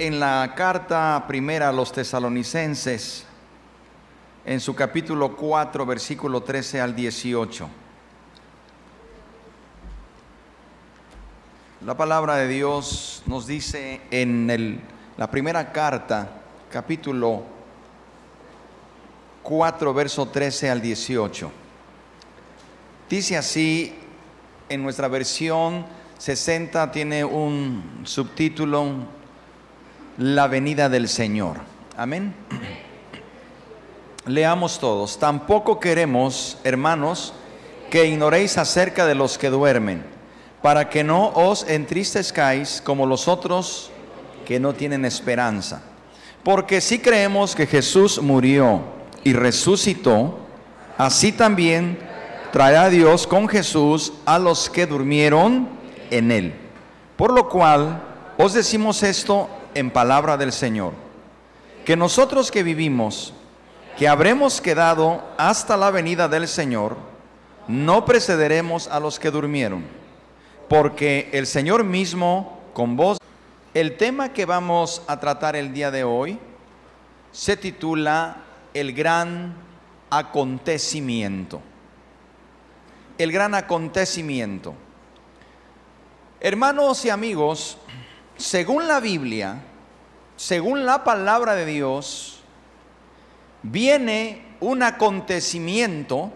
[0.00, 3.26] en la carta primera a los tesalonicenses,
[4.46, 7.68] en su capítulo 4, versículo 13 al 18.
[11.84, 14.80] La palabra de Dios nos dice en el,
[15.18, 16.30] la primera carta,
[16.70, 17.42] capítulo
[19.42, 21.52] 4, verso 13 al 18.
[23.10, 23.94] Dice así,
[24.70, 25.84] en nuestra versión
[26.16, 29.19] 60 tiene un subtítulo,
[30.20, 31.56] La venida del Señor.
[31.96, 32.34] Amén.
[34.26, 35.18] Leamos todos.
[35.18, 37.32] Tampoco queremos, hermanos,
[37.88, 40.04] que ignoréis acerca de los que duermen,
[40.60, 43.90] para que no os entristezcáis como los otros
[44.44, 45.80] que no tienen esperanza.
[46.44, 48.82] Porque si creemos que Jesús murió
[49.24, 50.38] y resucitó,
[50.98, 51.98] así también
[52.52, 55.66] traerá Dios con Jesús a los que durmieron
[56.10, 56.54] en él.
[57.16, 58.02] Por lo cual
[58.36, 60.92] os decimos esto en palabra del Señor,
[61.84, 63.32] que nosotros que vivimos,
[63.98, 66.96] que habremos quedado hasta la venida del Señor,
[67.68, 69.84] no precederemos a los que durmieron,
[70.68, 73.18] porque el Señor mismo con vos.
[73.74, 76.38] El tema que vamos a tratar el día de hoy
[77.30, 78.38] se titula
[78.74, 79.54] El gran
[80.10, 81.60] acontecimiento.
[83.18, 84.74] El gran acontecimiento.
[86.40, 87.76] Hermanos y amigos,
[88.40, 89.62] según la Biblia,
[90.36, 92.40] según la palabra de Dios,
[93.62, 96.32] viene un acontecimiento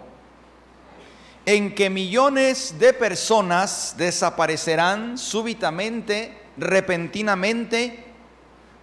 [1.46, 8.04] en que millones de personas desaparecerán súbitamente, repentinamente,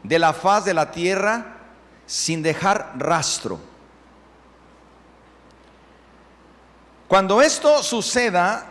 [0.01, 1.57] de la faz de la tierra
[2.07, 3.59] sin dejar rastro.
[7.07, 8.65] Cuando esto suceda,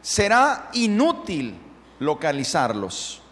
[0.00, 1.61] será inútil
[2.02, 3.22] localizarlos.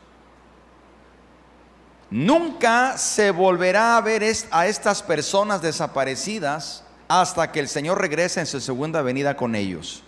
[2.11, 8.47] Nunca se volverá a ver a estas personas desaparecidas hasta que el Señor regrese en
[8.47, 10.03] su segunda venida con ellos.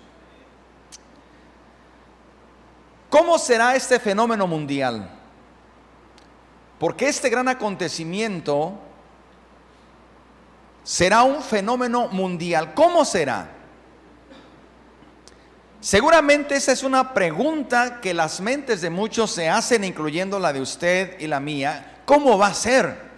[3.09, 5.11] ¿Cómo será este fenómeno mundial?
[6.79, 8.75] Porque este gran acontecimiento
[10.83, 12.75] será un fenómeno mundial.
[12.75, 13.62] ¿Cómo será?
[15.83, 20.61] Seguramente esa es una pregunta que las mentes de muchos se hacen, incluyendo la de
[20.61, 22.03] usted y la mía.
[22.05, 23.11] ¿Cómo va a ser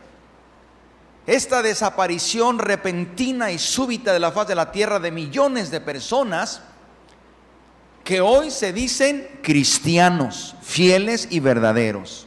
[1.27, 6.63] esta desaparición repentina y súbita de la faz de la tierra de millones de personas
[8.03, 12.27] que hoy se dicen cristianos, fieles y verdaderos?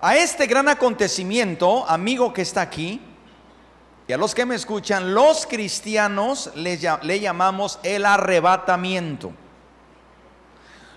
[0.00, 3.02] A este gran acontecimiento, amigo que está aquí,
[4.06, 9.32] y a los que me escuchan, los cristianos le, llamamos el arrebatamiento.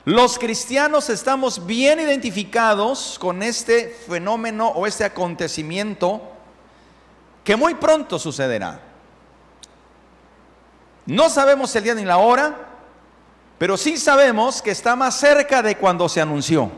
[0.05, 6.21] Los cristianos estamos bien identificados con este fenómeno o este acontecimiento
[7.43, 8.81] que muy pronto sucederá.
[11.05, 12.55] No sabemos el día ni la hora,
[13.59, 16.71] pero sí sabemos que está más cerca de cuando se anunció.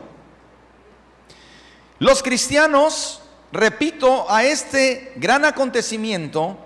[1.98, 3.22] Los cristianos
[3.52, 6.58] repito, a este gran acontecimiento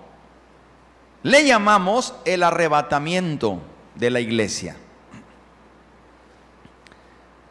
[1.22, 3.60] le llamamos el arrebatamiento
[3.94, 4.76] de la iglesia.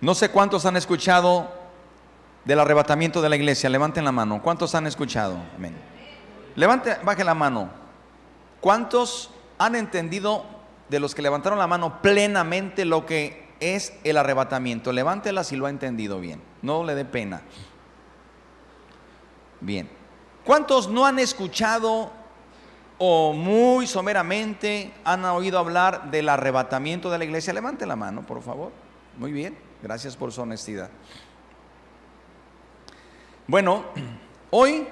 [0.02, 1.62] No sé cuántos han escuchado
[2.44, 3.70] del arrebatamiento de la iglesia.
[3.70, 4.42] Levanten la mano.
[4.42, 5.38] ¿Cuántos han escuchado?
[5.56, 5.76] Amén.
[6.56, 7.70] Levante, baje la mano.
[8.60, 10.46] ¿Cuántos han entendido
[10.90, 14.92] de los que levantaron la mano plenamente lo que es el arrebatamiento?
[14.92, 16.42] Levántela si lo ha entendido bien.
[16.62, 17.44] No le dé pena.
[19.62, 19.88] Bien.
[20.44, 22.12] ¿Cuántos no han escuchado
[22.98, 27.54] o muy someramente han oído hablar del arrebatamiento de la iglesia?
[27.54, 28.72] Levante la mano, por favor.
[29.18, 29.56] Muy bien.
[29.84, 30.90] Gracias por su honestidad.
[33.48, 33.86] Bueno,
[34.50, 34.88] hoy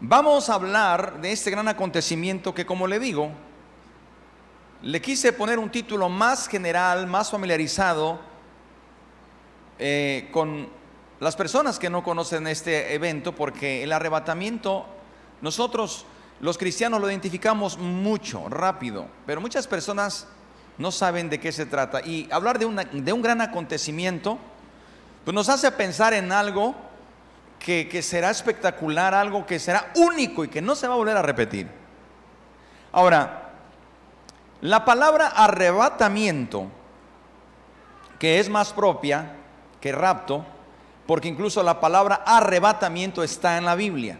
[0.00, 3.30] vamos a hablar de este gran acontecimiento que, como le digo,
[4.82, 8.20] le quise poner un título más general, más familiarizado
[9.78, 10.75] eh, con
[11.20, 14.86] las personas que no conocen este evento, porque el arrebatamiento,
[15.40, 16.04] nosotros
[16.40, 20.26] los cristianos lo identificamos mucho, rápido, pero muchas personas
[20.76, 22.02] no saben de qué se trata.
[22.02, 24.38] Y hablar de, un gran acontecimiento,
[25.24, 26.74] pues nos hace pensar en algo
[27.58, 31.22] que será espectacular, algo que será único y que no se va a volver a
[31.22, 31.68] repetir.
[32.92, 33.50] Ahora,
[34.60, 36.68] la palabra arrebatamiento,
[38.18, 39.36] que es más propia
[39.80, 40.46] que rapto,
[41.06, 44.18] porque incluso la palabra arrebatamiento está en la Biblia.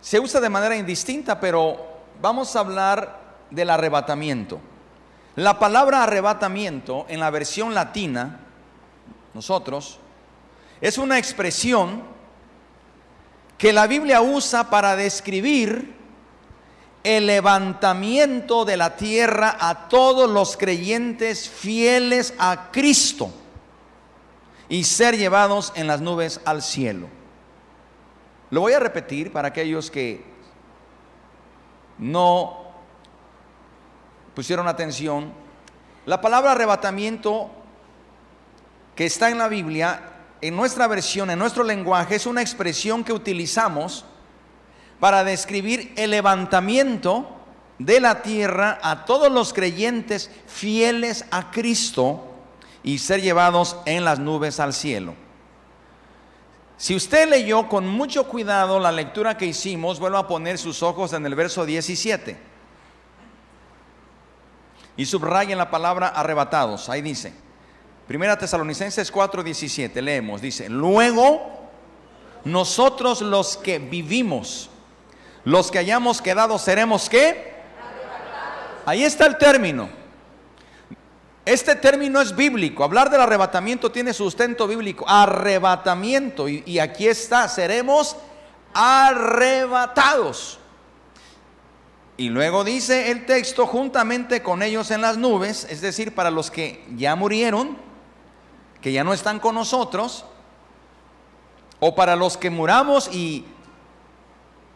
[0.00, 1.78] Se usa de manera indistinta, pero
[2.20, 3.20] vamos a hablar
[3.50, 4.60] del arrebatamiento.
[5.36, 8.40] La palabra arrebatamiento en la versión latina,
[9.34, 9.98] nosotros,
[10.80, 12.02] es una expresión
[13.58, 15.94] que la Biblia usa para describir
[17.04, 23.30] el levantamiento de la tierra a todos los creyentes fieles a Cristo
[24.68, 27.08] y ser llevados en las nubes al cielo.
[28.50, 30.24] Lo voy a repetir para aquellos que
[31.98, 32.66] no
[34.34, 35.32] pusieron atención.
[36.04, 37.50] La palabra arrebatamiento
[38.94, 40.00] que está en la Biblia,
[40.40, 44.04] en nuestra versión, en nuestro lenguaje, es una expresión que utilizamos
[45.00, 47.28] para describir el levantamiento
[47.78, 52.25] de la tierra a todos los creyentes fieles a Cristo
[52.86, 55.14] y ser llevados en las nubes al cielo.
[56.78, 61.12] Si usted leyó con mucho cuidado la lectura que hicimos, vuelva a poner sus ojos
[61.12, 62.38] en el verso 17.
[64.96, 66.88] Y subrayen la palabra arrebatados.
[66.88, 67.34] Ahí dice.
[68.08, 70.00] Primera Tesalonicenses 4:17.
[70.00, 70.40] Leemos.
[70.40, 71.68] Dice, luego
[72.44, 74.70] nosotros los que vivimos
[75.46, 77.54] los que hayamos quedado seremos qué?
[78.84, 79.88] Ahí está el término.
[81.46, 82.82] Este término es bíblico.
[82.82, 85.04] Hablar del arrebatamiento tiene sustento bíblico.
[85.08, 86.48] Arrebatamiento.
[86.48, 88.16] Y, aquí está, seremos
[88.74, 90.58] arrebatados.
[92.16, 96.50] Y luego dice el texto, juntamente con ellos en las nubes, es decir, para los
[96.50, 97.78] que ya murieron,
[98.80, 100.24] que ya no están con nosotros,
[101.78, 103.44] o para los que muramos y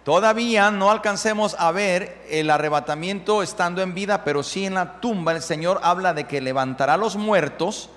[0.05, 5.32] Todavía no alcancemos a ver el arrebatamiento estando en vida, pero sí en la tumba
[5.32, 7.91] el Señor habla de que levantará a los muertos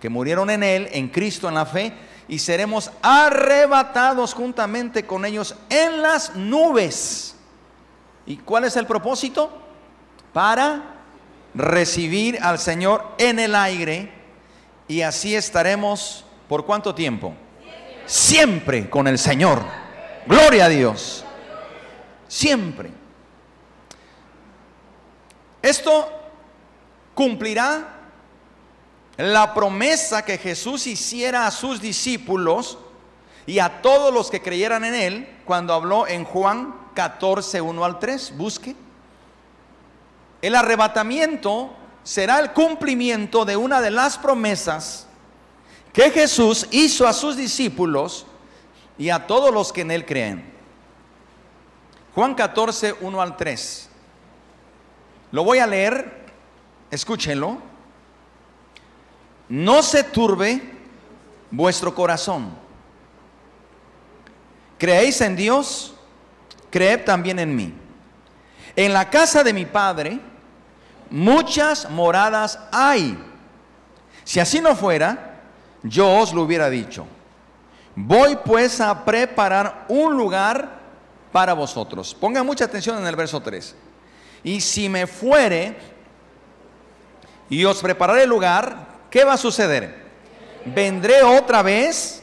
[0.00, 1.92] que murieron en Él, en Cristo, en la fe,
[2.28, 7.36] y seremos arrebatados juntamente con ellos en las nubes.
[8.24, 9.50] ¿Y cuál es el propósito?
[10.32, 10.96] Para
[11.54, 14.12] recibir al Señor en el aire
[14.88, 17.34] y así estaremos por cuánto tiempo?
[18.06, 19.85] Siempre con el Señor.
[20.26, 21.24] Gloria a Dios.
[22.26, 22.90] Siempre.
[25.62, 26.08] Esto
[27.14, 27.94] cumplirá
[29.16, 32.78] la promesa que Jesús hiciera a sus discípulos
[33.46, 37.98] y a todos los que creyeran en Él cuando habló en Juan 14, 1 al
[37.98, 38.36] 3.
[38.36, 38.74] Busque.
[40.42, 41.70] El arrebatamiento
[42.02, 45.06] será el cumplimiento de una de las promesas
[45.92, 48.26] que Jesús hizo a sus discípulos
[48.98, 50.52] y a todos los que en Él creen.
[52.14, 53.90] Juan 14, 1 al 3.
[55.32, 56.26] Lo voy a leer,
[56.90, 57.58] escúchenlo.
[59.48, 60.60] No se turbe
[61.50, 62.56] vuestro corazón.
[64.78, 65.94] Creéis en Dios,
[66.70, 67.74] creed también en mí.
[68.74, 70.20] En la casa de mi Padre
[71.10, 73.18] muchas moradas hay.
[74.24, 75.40] Si así no fuera,
[75.82, 77.06] yo os lo hubiera dicho.
[77.96, 80.80] Voy pues a preparar un lugar
[81.32, 82.14] para vosotros.
[82.14, 83.74] Pongan mucha atención en el verso 3.
[84.44, 85.74] Y si me fuere
[87.48, 90.04] y os prepararé el lugar, ¿qué va a suceder?
[90.66, 92.22] Vendré otra vez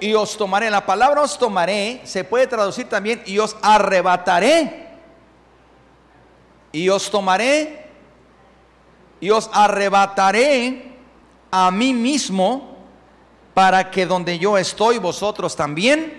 [0.00, 0.70] y os tomaré.
[0.70, 4.88] La palabra os tomaré se puede traducir también y os arrebataré.
[6.72, 7.86] Y os tomaré
[9.20, 10.94] y os arrebataré
[11.50, 12.69] a mí mismo
[13.60, 16.18] para que donde yo estoy, vosotros también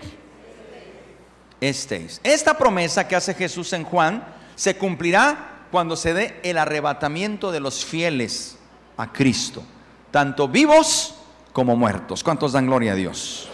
[1.60, 2.22] estéis.
[2.24, 7.60] Esta promesa que hace Jesús en Juan se cumplirá cuando se dé el arrebatamiento de
[7.60, 8.60] los fieles
[8.96, 9.64] a Cristo,
[10.12, 11.16] tanto vivos
[11.52, 12.24] como muertos.
[12.24, 13.50] ¿Cuántos dan gloria a Dios?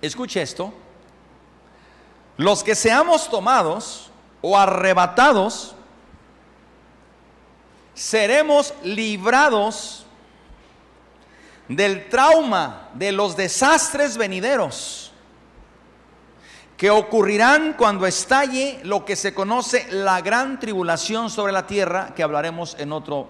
[0.00, 0.72] Escuche esto.
[2.36, 4.12] Los que seamos tomados
[4.42, 5.74] o arrebatados,
[7.94, 10.03] seremos librados
[11.68, 15.04] del trauma, de los desastres venideros
[16.76, 22.22] que ocurrirán cuando estalle lo que se conoce la gran tribulación sobre la tierra, que
[22.22, 23.28] hablaremos en otro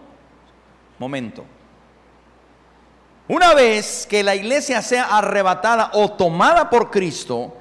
[0.98, 1.44] momento.
[3.28, 7.54] Una vez que la iglesia sea arrebatada o tomada por Cristo,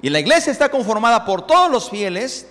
[0.00, 2.48] y la iglesia está conformada por todos los fieles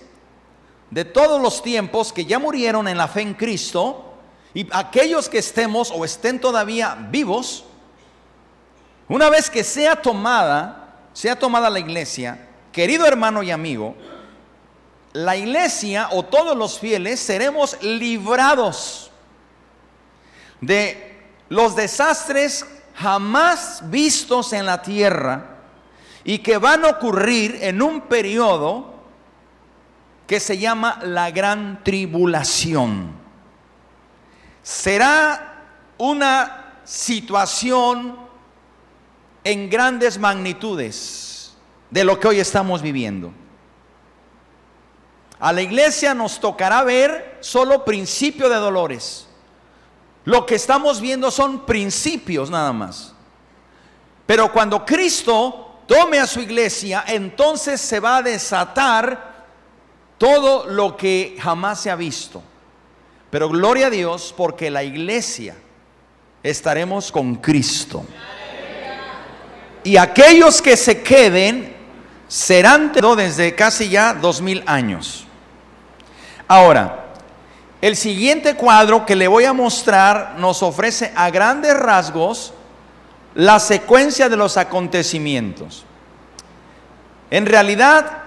[0.90, 4.07] de todos los tiempos que ya murieron en la fe en Cristo,
[4.54, 7.64] y aquellos que estemos o estén todavía vivos,
[9.08, 13.94] una vez que sea tomada, sea tomada la iglesia, querido hermano y amigo,
[15.12, 19.10] la iglesia o todos los fieles seremos librados
[20.60, 25.56] de los desastres jamás vistos en la tierra
[26.24, 28.94] y que van a ocurrir en un periodo
[30.26, 33.27] que se llama la gran tribulación.
[34.68, 35.64] Será
[35.96, 38.18] una situación
[39.42, 41.56] en grandes magnitudes
[41.88, 43.32] de lo que hoy estamos viviendo.
[45.40, 49.26] A la iglesia nos tocará ver solo principio de dolores.
[50.26, 53.14] Lo que estamos viendo son principios nada más.
[54.26, 59.46] Pero cuando Cristo tome a su iglesia, entonces se va a desatar
[60.18, 62.42] todo lo que jamás se ha visto.
[63.30, 65.54] Pero gloria a Dios porque la iglesia
[66.42, 68.04] estaremos con Cristo.
[69.84, 71.76] Y aquellos que se queden
[72.26, 75.26] serán desde casi ya dos mil años.
[76.46, 77.06] Ahora,
[77.80, 82.52] el siguiente cuadro que le voy a mostrar nos ofrece a grandes rasgos
[83.34, 85.84] la secuencia de los acontecimientos.
[87.30, 88.22] En realidad,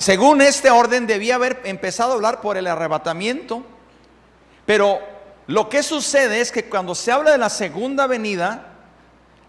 [0.00, 3.62] según este orden, debía haber empezado a hablar por el arrebatamiento,
[4.64, 4.98] pero
[5.46, 8.78] lo que sucede es que cuando se habla de la segunda venida,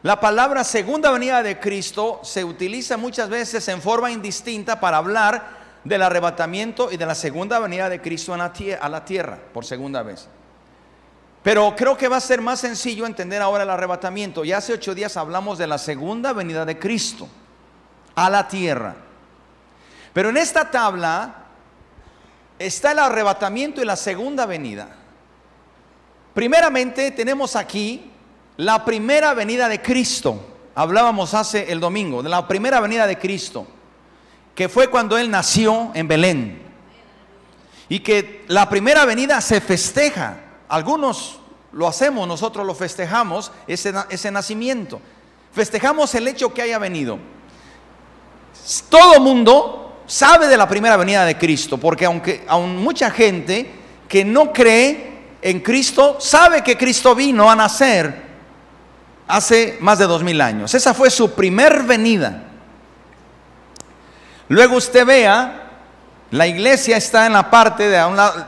[0.04, 5.62] la palabra segunda venida de Cristo se utiliza muchas veces en forma indistinta para hablar
[5.86, 10.28] del arrebatamiento y de la segunda venida de Cristo a la tierra por segunda vez.
[11.44, 14.44] Pero creo que va a ser más sencillo entender ahora el arrebatamiento.
[14.44, 17.30] Ya hace ocho días hablamos de la segunda venida de Cristo
[18.16, 19.11] a la tierra.
[20.14, 21.46] Pero en esta tabla
[22.60, 24.96] está el arrebatamiento y la segunda venida.
[26.34, 28.12] Primeramente tenemos aquí
[28.58, 30.48] la primera venida de Cristo.
[30.76, 33.68] Hablábamos hace el domingo de la primera venida de Cristo
[34.56, 36.62] que fue cuando él nació en Belén.
[37.90, 40.38] Y que la primera venida se festeja.
[40.70, 41.40] Algunos
[41.72, 45.02] lo hacemos, nosotros lo festejamos, ese, ese nacimiento.
[45.52, 47.18] Festejamos el hecho que haya venido.
[48.90, 49.81] Todo mundo
[50.12, 53.72] sabe de la primera venida de Cristo, porque aunque aún mucha gente
[54.10, 55.10] que no cree
[55.42, 58.22] en Cristo, sabe que Cristo vino a nacer
[59.26, 60.76] hace más de dos mil años.
[60.76, 62.44] Esa fue su primer venida.
[64.50, 65.70] Luego usted vea,
[66.32, 68.04] la iglesia está en la parte de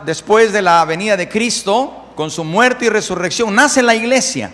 [0.05, 4.51] después de la venida de Cristo, con su muerte y resurrección, nace la iglesia.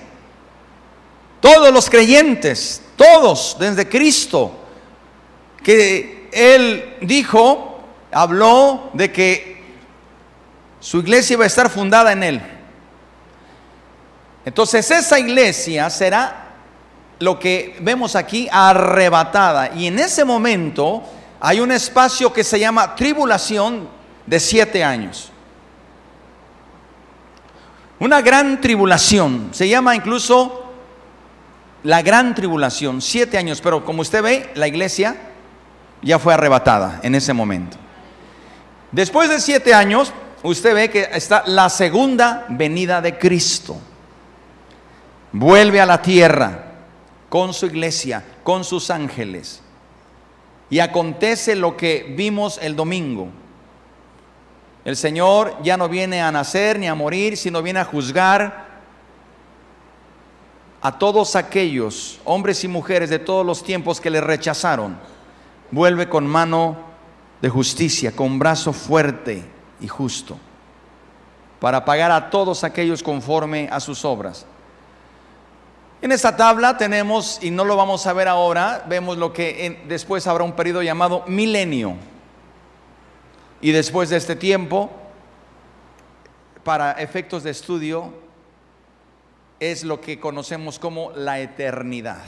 [1.40, 4.52] Todos los creyentes, todos desde Cristo,
[5.64, 7.80] que Él dijo,
[8.12, 9.64] habló de que
[10.80, 12.42] su iglesia iba a estar fundada en Él.
[14.46, 16.46] Entonces esa iglesia será
[17.20, 19.72] lo que vemos aquí arrebatada.
[19.76, 21.04] Y en ese momento
[21.40, 23.90] hay un espacio que se llama tribulación
[24.26, 25.32] de siete años.
[28.00, 30.72] Una gran tribulación, se llama incluso
[31.84, 35.29] la gran tribulación, siete años, pero como usted ve, la iglesia
[36.02, 37.78] ya fue arrebatada en ese momento.
[38.92, 40.14] Después de siete años,
[40.44, 43.78] usted ve que está la segunda venida de Cristo.
[45.32, 46.66] Vuelve a la tierra
[47.30, 49.62] con su iglesia, con sus ángeles.
[50.70, 53.30] Y acontece lo que vimos el domingo.
[54.86, 58.70] El Señor ya no viene a nacer ni a morir, sino viene a juzgar
[60.82, 64.98] a todos aquellos hombres y mujeres de todos los tiempos que le rechazaron.
[65.72, 66.78] Vuelve con mano
[67.42, 69.44] de justicia, con brazo fuerte
[69.80, 70.38] y justo,
[71.60, 74.46] para pagar a todos aquellos conforme a sus obras.
[76.02, 80.26] En esta tabla tenemos, y no lo vamos a ver ahora, vemos lo que después
[80.28, 81.96] habrá un periodo llamado milenio.
[83.62, 84.90] Y después de este tiempo,
[86.64, 88.14] para efectos de estudio,
[89.60, 92.24] es lo que conocemos como la eternidad.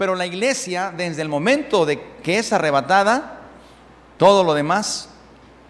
[0.00, 3.40] Pero la iglesia, desde el momento de que es arrebatada,
[4.16, 5.10] todo lo demás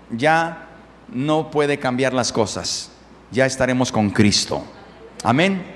[0.08, 0.68] ya
[1.08, 2.92] no puede cambiar las cosas.
[3.32, 4.62] Ya estaremos con Cristo.
[5.24, 5.66] Amén.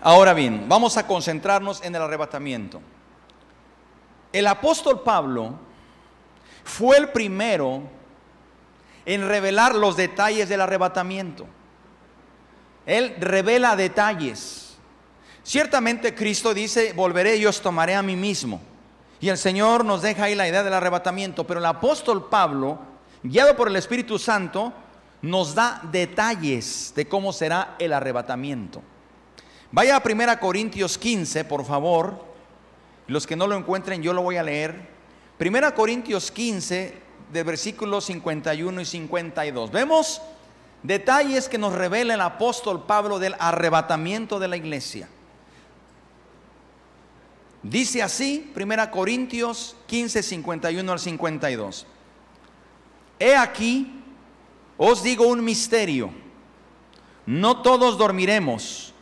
[0.00, 2.82] Ahora bien, vamos a concentrarnos en el arrebatamiento.
[4.32, 5.54] El apóstol Pablo
[6.64, 7.84] fue el primero
[9.06, 11.46] en revelar los detalles del arrebatamiento.
[12.86, 14.69] Él revela detalles.
[15.50, 18.60] Ciertamente Cristo dice, volveré y os tomaré a mí mismo.
[19.20, 21.44] Y el Señor nos deja ahí la idea del arrebatamiento.
[21.44, 22.78] Pero el apóstol Pablo,
[23.24, 24.72] guiado por el Espíritu Santo,
[25.22, 28.80] nos da detalles de cómo será el arrebatamiento.
[29.72, 32.24] Vaya a 1 Corintios 15, por favor.
[33.08, 34.88] Los que no lo encuentren, yo lo voy a leer.
[35.40, 36.94] 1 Corintios 15,
[37.32, 39.72] de versículos 51 y 52.
[39.72, 40.22] Vemos
[40.84, 45.08] detalles que nos revela el apóstol Pablo del arrebatamiento de la iglesia.
[47.62, 51.86] Dice así, 1 Corintios 15, 51 al 52.
[53.18, 54.02] He aquí,
[54.78, 56.10] os digo un misterio.
[57.26, 58.94] No todos dormiremos,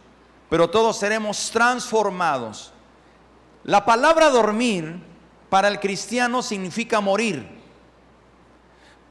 [0.51, 2.73] pero todos seremos transformados.
[3.63, 5.01] La palabra dormir
[5.49, 7.47] para el cristiano significa morir.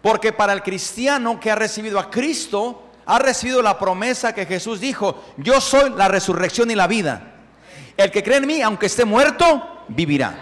[0.01, 4.81] Porque para el cristiano que ha recibido a Cristo, ha recibido la promesa que Jesús
[4.81, 7.36] dijo, yo soy la resurrección y la vida.
[7.97, 10.35] El que cree en mí, aunque esté muerto, vivirá.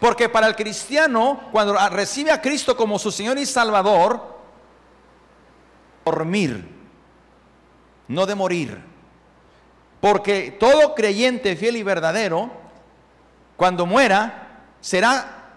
[0.00, 4.38] Porque para el cristiano, cuando recibe a Cristo como su Señor y Salvador,
[6.04, 6.66] dormir,
[8.08, 8.82] no de morir.
[10.00, 12.50] Porque todo creyente fiel y verdadero,
[13.56, 15.52] cuando muera, será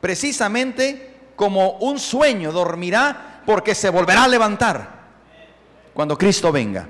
[0.00, 5.00] precisamente como un sueño, dormirá porque se volverá a levantar
[5.94, 6.86] cuando Cristo venga.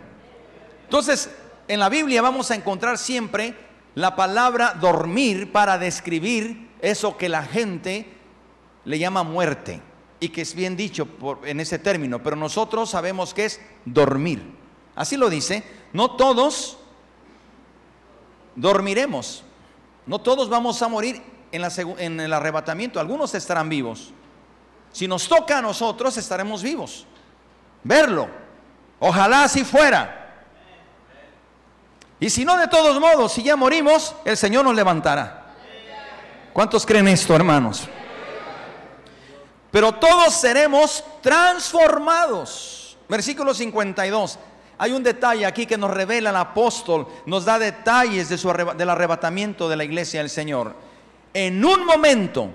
[0.84, 1.30] Entonces,
[1.70, 3.54] en la Biblia vamos a encontrar siempre
[3.94, 8.12] la palabra dormir para describir eso que la gente
[8.84, 9.80] le llama muerte
[10.18, 11.06] y que es bien dicho
[11.44, 14.42] en ese término, pero nosotros sabemos que es dormir.
[14.96, 15.62] Así lo dice,
[15.92, 16.76] no todos
[18.56, 19.44] dormiremos,
[20.06, 21.22] no todos vamos a morir
[21.52, 21.62] en,
[21.98, 24.12] en el arrebatamiento, algunos estarán vivos.
[24.90, 27.06] Si nos toca a nosotros, estaremos vivos.
[27.84, 28.28] Verlo.
[28.98, 30.20] Ojalá así fuera.
[32.20, 35.54] Y si no, de todos modos, si ya morimos, el Señor nos levantará.
[36.52, 37.88] ¿Cuántos creen esto, hermanos?
[39.70, 42.98] Pero todos seremos transformados.
[43.08, 44.38] Versículo 52.
[44.76, 48.90] Hay un detalle aquí que nos revela el apóstol, nos da detalles de su, del
[48.90, 50.74] arrebatamiento de la iglesia del Señor.
[51.32, 52.50] En un momento,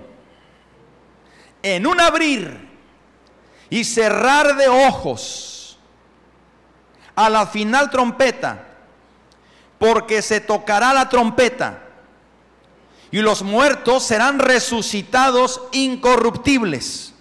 [1.62, 2.68] en un abrir
[3.70, 5.78] y cerrar de ojos,
[7.14, 8.75] a la final trompeta,
[9.78, 11.82] porque se tocará la trompeta
[13.10, 17.14] y los muertos serán resucitados incorruptibles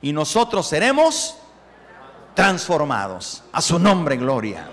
[0.00, 1.36] y nosotros seremos
[2.34, 3.42] transformados.
[3.52, 4.68] A su nombre, gloria.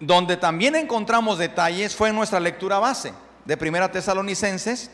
[0.00, 3.12] Donde también encontramos detalles fue en nuestra lectura base
[3.44, 4.90] de Primera Tesalonicenses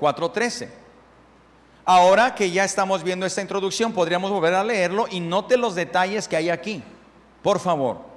[0.00, 0.70] 4:13.
[1.84, 6.28] Ahora que ya estamos viendo esta introducción, podríamos volver a leerlo y note los detalles
[6.28, 6.82] que hay aquí.
[7.42, 8.13] Por favor.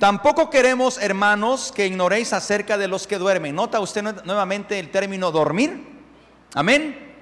[0.00, 3.54] Tampoco queremos, hermanos, que ignoréis acerca de los que duermen.
[3.54, 5.86] ¿Nota usted nuevamente el término dormir?
[6.54, 7.18] Amén.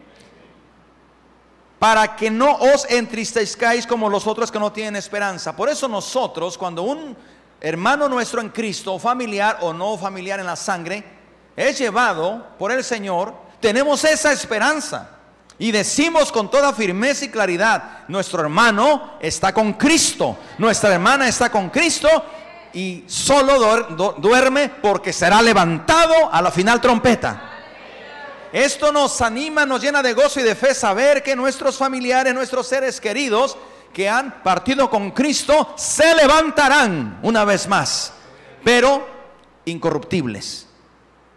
[1.80, 5.56] Para que no os entristezcáis como los otros que no tienen esperanza.
[5.56, 7.16] Por eso nosotros, cuando un
[7.60, 11.02] hermano nuestro en Cristo, familiar o no familiar en la sangre,
[11.56, 15.16] es llevado por el Señor, tenemos esa esperanza.
[15.58, 21.50] Y decimos con toda firmeza y claridad, nuestro hermano está con Cristo, nuestra hermana está
[21.50, 22.08] con Cristo
[22.72, 23.84] y solo
[24.18, 27.48] duerme porque será levantado a la final trompeta.
[28.52, 32.66] Esto nos anima, nos llena de gozo y de fe saber que nuestros familiares, nuestros
[32.66, 33.56] seres queridos
[33.92, 38.12] que han partido con Cristo, se levantarán una vez más,
[38.64, 39.06] pero
[39.64, 40.66] incorruptibles.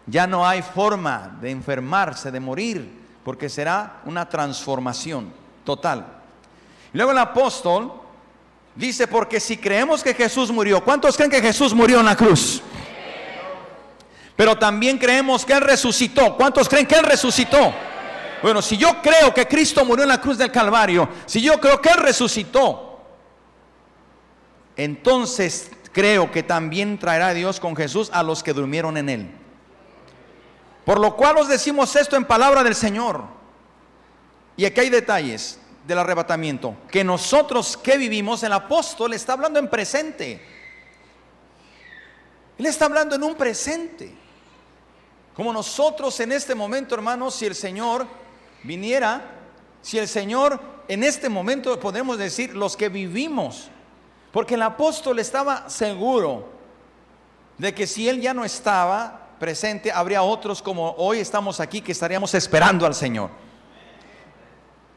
[0.06, 6.06] Ya no hay forma de enfermarse, de morir, porque será una transformación total.
[6.94, 8.01] Luego el apóstol
[8.76, 12.62] Dice, porque si creemos que Jesús murió, ¿cuántos creen que Jesús murió en la cruz?
[14.36, 16.36] Pero también creemos que Él resucitó.
[16.38, 17.74] ¿Cuántos creen que Él resucitó?
[18.42, 21.82] Bueno, si yo creo que Cristo murió en la cruz del Calvario, si yo creo
[21.82, 23.00] que Él resucitó,
[24.76, 29.32] entonces creo que también traerá Dios con Jesús a los que durmieron en Él.
[30.86, 33.26] Por lo cual os decimos esto en palabra del Señor.
[34.58, 39.68] Y aquí hay detalles del arrebatamiento, que nosotros que vivimos, el apóstol está hablando en
[39.68, 40.42] presente.
[42.58, 44.14] Él está hablando en un presente.
[45.36, 48.06] Como nosotros en este momento, hermanos, si el Señor
[48.64, 49.22] viniera,
[49.82, 53.70] si el Señor en este momento podemos decir los que vivimos,
[54.32, 56.50] porque el apóstol estaba seguro
[57.58, 61.92] de que si él ya no estaba presente, habría otros como hoy estamos aquí que
[61.92, 63.30] estaríamos esperando al Señor.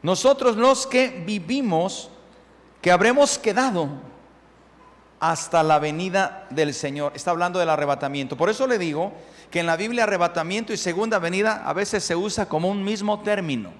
[0.05, 2.11] Nosotros los que vivimos,
[2.79, 3.89] que habremos quedado
[5.19, 7.13] hasta la venida del Señor.
[7.15, 8.37] Está hablando del arrebatamiento.
[8.37, 9.13] Por eso le digo
[9.49, 13.21] que en la Biblia arrebatamiento y segunda venida a veces se usa como un mismo
[13.21, 13.73] término.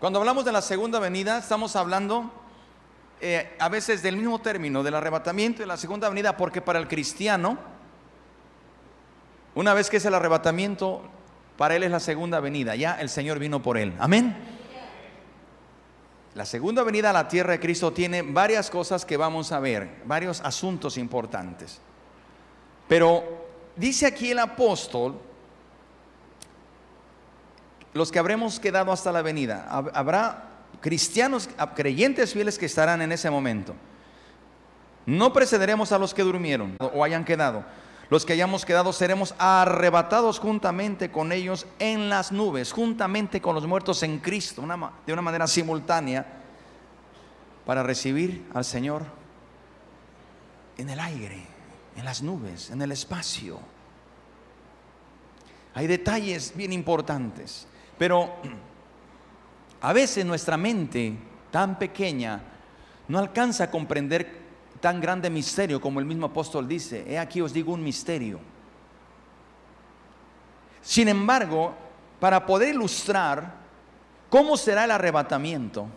[0.00, 2.30] Cuando hablamos de la segunda venida, estamos hablando
[3.20, 6.88] eh, a veces del mismo término, del arrebatamiento y la segunda venida, porque para el
[6.88, 7.58] cristiano,
[9.54, 11.02] una vez que es el arrebatamiento,
[11.56, 12.74] para él es la segunda venida.
[12.76, 13.94] Ya el Señor vino por él.
[13.98, 14.36] Amén.
[16.34, 20.02] La segunda venida a la tierra de Cristo tiene varias cosas que vamos a ver,
[20.04, 21.80] varios asuntos importantes.
[22.86, 25.18] Pero dice aquí el apóstol,
[27.94, 30.50] los que habremos quedado hasta la venida, habrá
[30.82, 33.74] cristianos, creyentes fieles que estarán en ese momento.
[35.06, 37.64] No precederemos a los que durmieron o hayan quedado.
[38.08, 43.66] Los que hayamos quedado seremos arrebatados juntamente con ellos en las nubes, juntamente con los
[43.66, 44.62] muertos en Cristo,
[45.06, 46.24] de una manera simultánea,
[47.64, 49.02] para recibir al Señor
[50.78, 51.42] en el aire,
[51.96, 53.58] en las nubes, en el espacio.
[55.74, 57.66] Hay detalles bien importantes,
[57.98, 58.36] pero
[59.80, 61.14] a veces nuestra mente
[61.50, 62.40] tan pequeña
[63.08, 64.45] no alcanza a comprender
[64.86, 67.04] tan grande misterio como el mismo apóstol dice.
[67.08, 68.38] He aquí os digo un misterio.
[70.80, 71.74] Sin embargo,
[72.20, 73.52] para poder ilustrar
[74.30, 75.88] cómo será el arrebatamiento,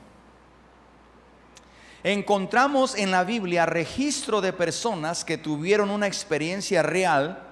[2.02, 7.44] encontramos en la Biblia registro de personas que tuvieron una experiencia real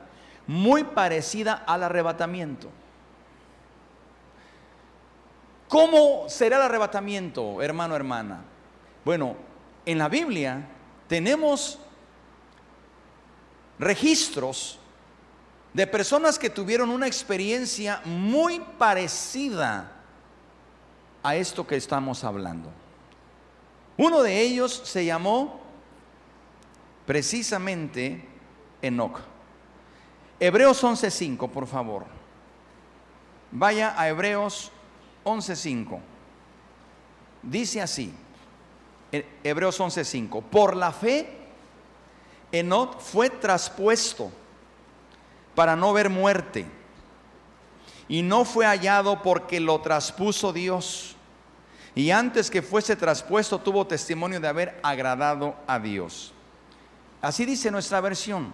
[0.47, 2.67] muy parecida al arrebatamiento.
[5.67, 8.41] ¿Cómo será el arrebatamiento, hermano, hermana?
[9.05, 9.35] Bueno,
[9.85, 10.69] en la Biblia
[11.07, 11.79] tenemos
[13.79, 14.79] registros
[15.73, 19.91] de personas que tuvieron una experiencia muy parecida
[21.23, 22.71] a esto que estamos hablando.
[23.97, 25.59] Uno de ellos se llamó
[27.05, 28.27] precisamente
[28.81, 29.19] Enoch.
[30.39, 32.05] Hebreos 11:5, por favor.
[33.51, 34.71] Vaya a Hebreos
[35.23, 35.99] 11:5.
[37.41, 38.13] Dice así,
[39.11, 41.29] Hebreos 11:5, por la fe,
[42.51, 44.31] Enoch fue traspuesto
[45.55, 46.65] para no ver muerte,
[48.07, 51.15] y no fue hallado porque lo traspuso Dios.
[51.95, 56.31] Y antes que fuese traspuesto tuvo testimonio de haber agradado a Dios.
[57.21, 58.53] Así dice nuestra versión.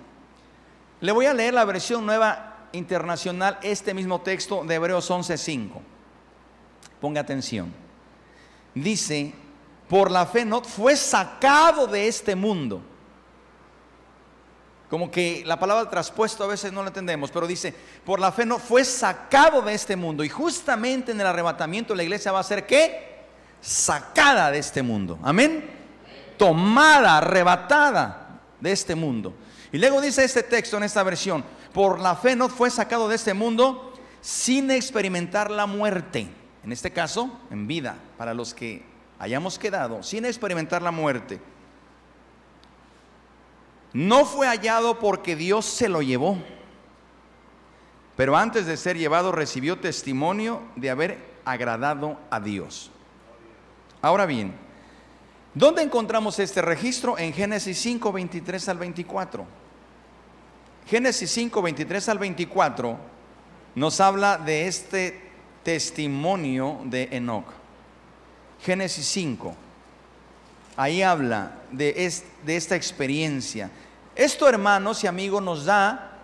[1.02, 5.82] Le voy a leer la versión nueva internacional, este mismo texto de Hebreos 11:5.
[7.02, 7.74] Ponga atención.
[8.74, 9.34] Dice,
[9.94, 12.82] por la fe no fue sacado de este mundo.
[14.90, 18.44] Como que la palabra traspuesto a veces no la entendemos, pero dice, por la fe
[18.44, 20.24] no fue sacado de este mundo.
[20.24, 23.22] Y justamente en el arrebatamiento la iglesia va a ser qué?
[23.62, 25.20] Sacada de este mundo.
[25.22, 25.70] Amén.
[26.40, 29.36] Tomada, arrebatada de este mundo.
[29.72, 33.16] Y luego dice este texto en esta versión, por la fe no fue sacado de
[33.18, 36.28] este mundo sin experimentar la muerte
[36.64, 38.93] en este caso, en vida, para los que
[39.24, 41.40] hayamos quedado sin experimentar la muerte.
[43.94, 46.38] No fue hallado porque Dios se lo llevó,
[48.18, 52.92] pero antes de ser llevado recibió testimonio de haber agradado a Dios.
[54.02, 54.56] Ahora bien,
[55.54, 57.18] ¿dónde encontramos este registro?
[57.18, 59.46] En Génesis 5, 23 al 24.
[60.86, 62.98] Génesis 5, 23 al 24
[63.76, 65.32] nos habla de este
[65.64, 67.63] testimonio de Enoch.
[68.64, 69.56] Génesis 5.
[70.76, 72.12] Ahí habla de,
[72.44, 73.70] de esta experiencia.
[74.16, 76.20] Esto, hermanos y amigos, nos da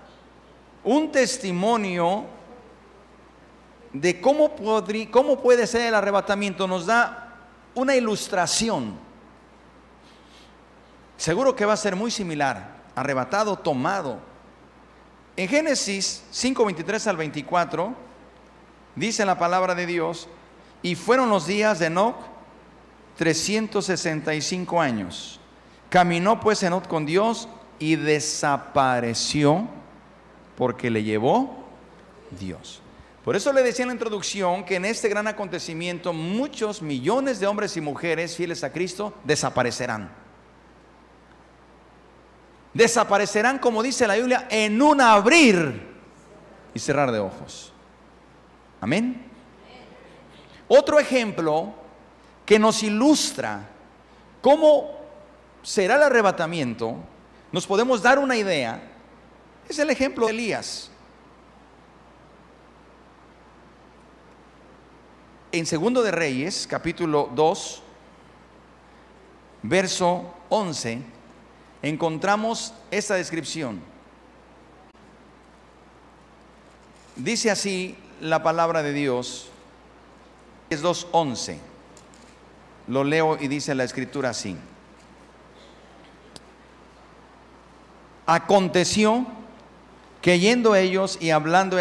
[0.84, 2.26] un testimonio
[3.94, 4.52] de cómo,
[5.12, 6.68] cómo puede ser el arrebatamiento.
[6.68, 7.36] Nos da
[7.76, 8.94] una ilustración.
[11.18, 12.80] Seguro que va a ser muy similar.
[12.96, 14.18] Arrebatado, tomado.
[15.36, 18.10] En Génesis 5, 23 al 24
[19.00, 20.28] Dice la palabra de Dios,
[20.82, 22.16] y fueron los días de Enoch
[23.18, 25.40] 365 años.
[25.90, 29.68] Caminó pues Enoch con Dios y desapareció
[30.58, 31.66] porque le llevó
[32.40, 32.82] Dios.
[33.26, 37.48] Por eso le decía en la introducción que en este gran acontecimiento muchos millones de
[37.48, 40.10] hombres y mujeres fieles a Cristo desaparecerán.
[42.74, 45.90] Desaparecerán, como dice la Biblia, en un abrir
[46.74, 47.74] y cerrar de ojos.
[48.80, 49.29] Amén.
[50.70, 51.74] Otro ejemplo
[52.46, 53.68] que nos ilustra
[54.40, 54.92] cómo
[55.64, 56.96] será el arrebatamiento,
[57.52, 58.80] nos podemos dar una idea,
[59.68, 60.92] es el ejemplo de Elías.
[65.52, 67.82] En Segundo de Reyes, capítulo 2,
[69.64, 71.02] verso 11,
[71.82, 73.82] encontramos esta descripción.
[77.16, 79.49] Dice así la palabra de Dios
[80.78, 81.58] 2.11.
[82.88, 84.56] Lo leo y dice la escritura así.
[88.26, 89.26] Aconteció
[90.22, 91.78] que yendo ellos y hablando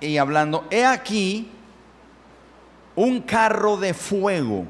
[0.00, 1.50] y hablando, he aquí
[2.96, 4.66] un carro de fuego.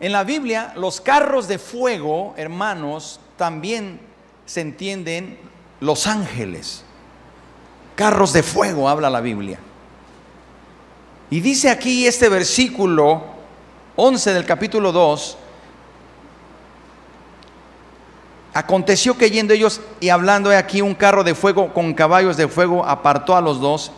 [0.00, 4.00] En la Biblia, los carros de fuego, hermanos, también
[4.46, 5.38] se entienden
[5.80, 6.84] los ángeles,
[7.94, 9.58] carros de fuego, habla la Biblia.
[11.32, 13.22] Y dice aquí este versículo
[13.96, 15.38] 11 del capítulo 2,
[18.52, 22.84] aconteció que yendo ellos y hablando aquí un carro de fuego con caballos de fuego
[22.84, 23.92] apartó a los dos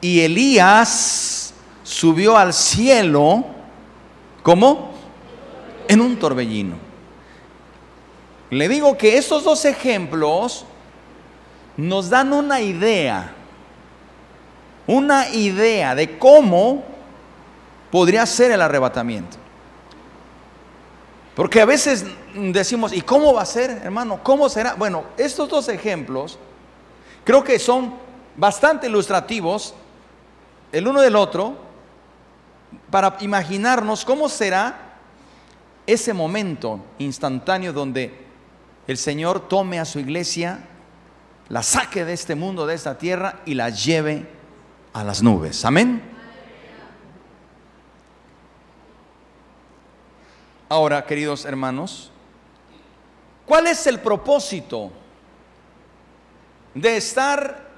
[0.00, 3.44] y Elías subió al cielo,
[4.42, 4.92] ¿cómo?
[5.86, 6.76] En un torbellino.
[8.48, 10.64] Le digo que estos dos ejemplos
[11.76, 13.34] nos dan una idea,
[14.88, 16.82] una idea de cómo
[17.92, 19.36] podría ser el arrebatamiento.
[21.36, 24.20] Porque a veces decimos, ¿y cómo va a ser, hermano?
[24.24, 24.74] ¿Cómo será?
[24.74, 26.38] Bueno, estos dos ejemplos
[27.22, 27.94] creo que son
[28.34, 29.74] bastante ilustrativos
[30.72, 31.54] el uno del otro
[32.90, 34.96] para imaginarnos cómo será
[35.86, 38.26] ese momento instantáneo donde
[38.86, 40.60] el Señor tome a su iglesia,
[41.50, 44.37] la saque de este mundo, de esta tierra y la lleve
[44.98, 45.64] a las nubes.
[45.64, 46.02] Amén.
[50.68, 52.10] Ahora, queridos hermanos,
[53.46, 54.92] ¿cuál es el propósito
[56.74, 57.68] de estar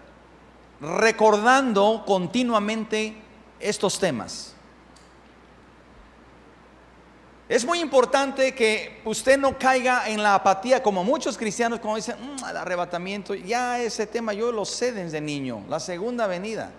[0.81, 3.15] recordando continuamente
[3.59, 4.55] estos temas.
[7.49, 12.15] Es muy importante que usted no caiga en la apatía como muchos cristianos como dicen,
[12.19, 16.71] mm, el arrebatamiento, ya ese tema yo lo sé desde niño, la segunda venida.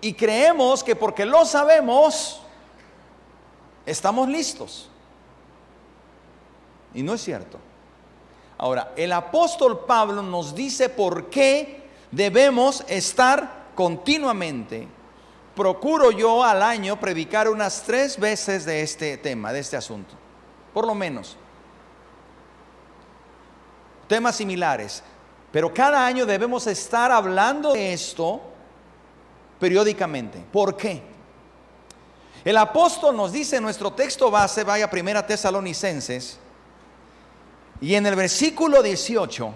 [0.00, 2.42] Y creemos que porque lo sabemos,
[3.84, 4.90] estamos listos.
[6.94, 7.58] Y no es cierto.
[8.58, 14.88] Ahora, el apóstol Pablo nos dice por qué debemos estar continuamente.
[15.54, 20.14] Procuro yo al año predicar unas tres veces de este tema, de este asunto,
[20.72, 21.36] por lo menos.
[24.08, 25.02] Temas similares.
[25.52, 28.40] Pero cada año debemos estar hablando de esto
[29.58, 30.44] periódicamente.
[30.52, 31.02] ¿Por qué?
[32.44, 36.38] El apóstol nos dice en nuestro texto base, vaya primera Tesalonicenses,
[37.80, 39.52] y en el versículo 18,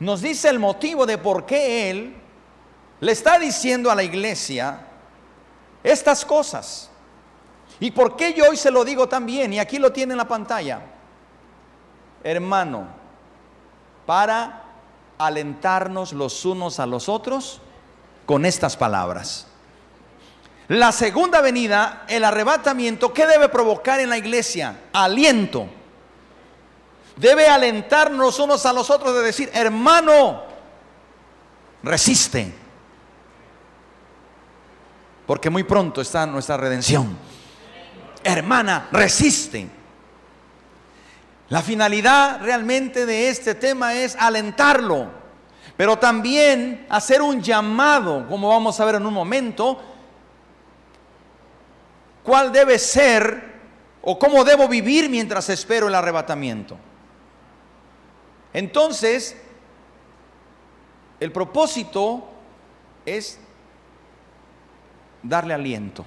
[0.00, 2.16] nos dice el motivo de por qué Él
[3.00, 4.86] le está diciendo a la iglesia
[5.82, 6.90] estas cosas.
[7.78, 9.52] ¿Y por qué yo hoy se lo digo también?
[9.52, 10.82] Y aquí lo tiene en la pantalla.
[12.22, 12.88] Hermano,
[14.04, 14.64] para
[15.16, 17.62] alentarnos los unos a los otros
[18.30, 19.44] con estas palabras.
[20.68, 24.82] La segunda venida, el arrebatamiento, ¿qué debe provocar en la iglesia?
[24.92, 25.68] Aliento
[27.16, 30.44] debe alentarnos unos a los otros de decir, hermano,
[31.82, 32.54] resiste.
[35.26, 37.18] Porque muy pronto está nuestra redención.
[38.22, 39.68] Hermana, resiste.
[41.48, 45.19] La finalidad realmente de este tema es alentarlo,
[45.80, 49.80] pero también hacer un llamado, como vamos a ver en un momento,
[52.22, 53.54] cuál debe ser
[54.02, 56.76] o cómo debo vivir mientras espero el arrebatamiento.
[58.52, 59.34] Entonces,
[61.18, 62.28] el propósito
[63.06, 63.40] es
[65.22, 66.04] darle aliento.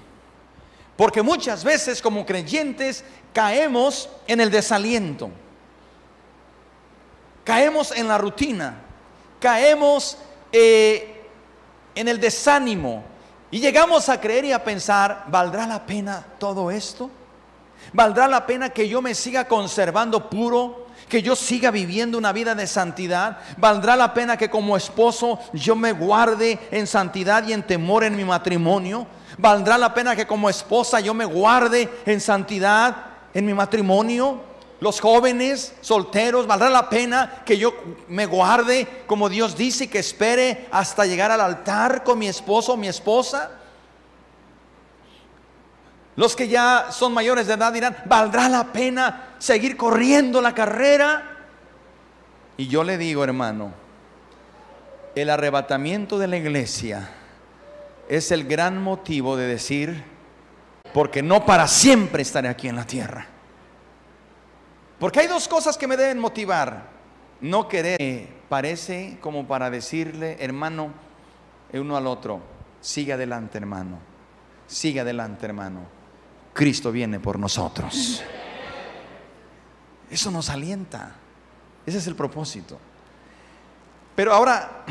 [0.96, 5.32] Porque muchas veces como creyentes caemos en el desaliento.
[7.42, 8.83] Caemos en la rutina.
[9.44, 10.16] Caemos
[10.52, 11.22] eh,
[11.94, 13.04] en el desánimo.
[13.50, 17.10] Y llegamos a creer y a pensar, ¿valdrá la pena todo esto?
[17.92, 20.86] ¿Valdrá la pena que yo me siga conservando puro?
[21.10, 23.36] que yo siga viviendo una vida de santidad.
[23.58, 28.16] Valdrá la pena que como esposo yo me guarde en santidad y en temor en
[28.16, 29.06] mi matrimonio.
[29.36, 32.96] Valdrá la pena que como esposa yo me guarde en santidad
[33.34, 34.53] en mi matrimonio.
[34.80, 37.74] Los jóvenes solteros, valdrá la pena que yo
[38.08, 42.76] me guarde como Dios dice que espere hasta llegar al altar con mi esposo o
[42.76, 43.50] mi esposa.
[46.16, 51.30] Los que ya son mayores de edad dirán, ¿valdrá la pena seguir corriendo la carrera?
[52.56, 53.72] Y yo le digo, hermano,
[55.14, 57.10] el arrebatamiento de la iglesia
[58.08, 60.04] es el gran motivo de decir,
[60.92, 63.33] porque no para siempre estaré aquí en la tierra.
[65.04, 66.88] Porque hay dos cosas que me deben motivar.
[67.42, 70.94] No querer, parece como para decirle, hermano,
[71.74, 72.40] uno al otro,
[72.80, 73.98] sigue adelante, hermano,
[74.66, 75.80] sigue adelante, hermano
[76.54, 78.22] Cristo viene por nosotros.
[80.10, 81.16] Eso nos alienta.
[81.84, 82.78] Ese es el propósito.
[84.16, 84.86] Pero ahora,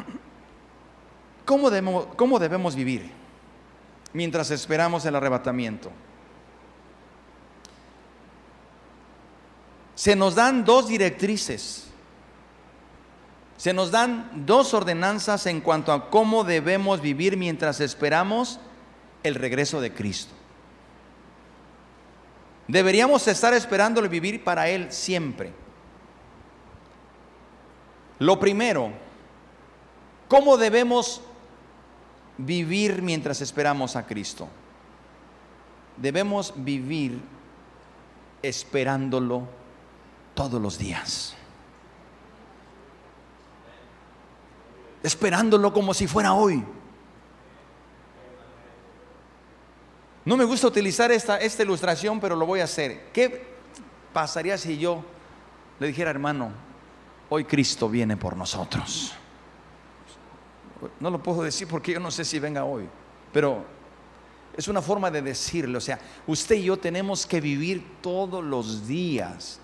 [1.44, 3.10] ¿cómo debemos, cómo debemos vivir
[4.14, 5.90] mientras esperamos el arrebatamiento?
[9.96, 11.84] Se nos dan dos directrices
[13.64, 18.60] se nos dan dos ordenanzas en cuanto a cómo debemos vivir mientras esperamos
[19.24, 20.34] el regreso de Cristo.
[22.68, 25.54] Deberíamos estar esperando vivir para Él siempre.
[28.20, 28.92] Lo primero,
[30.28, 31.22] ¿cómo debemos
[32.38, 34.50] vivir mientras esperamos a Cristo?
[35.96, 37.22] Debemos vivir
[38.42, 39.48] esperándolo
[40.34, 41.36] todos los días.
[45.02, 46.64] Esperándolo como si fuera hoy.
[50.26, 53.12] No me gusta utilizar esta, esta ilustración, pero lo voy a hacer.
[53.12, 53.46] ¿Qué
[54.14, 55.04] pasaría si yo
[55.80, 56.52] le dijera, hermano,
[57.30, 59.14] hoy Cristo viene por nosotros?
[61.00, 62.88] No lo puedo decir porque yo no sé si venga hoy,
[63.34, 63.66] pero
[64.56, 65.78] es una forma de decirlo.
[65.78, 69.60] O sea, usted y yo tenemos que vivir todos los días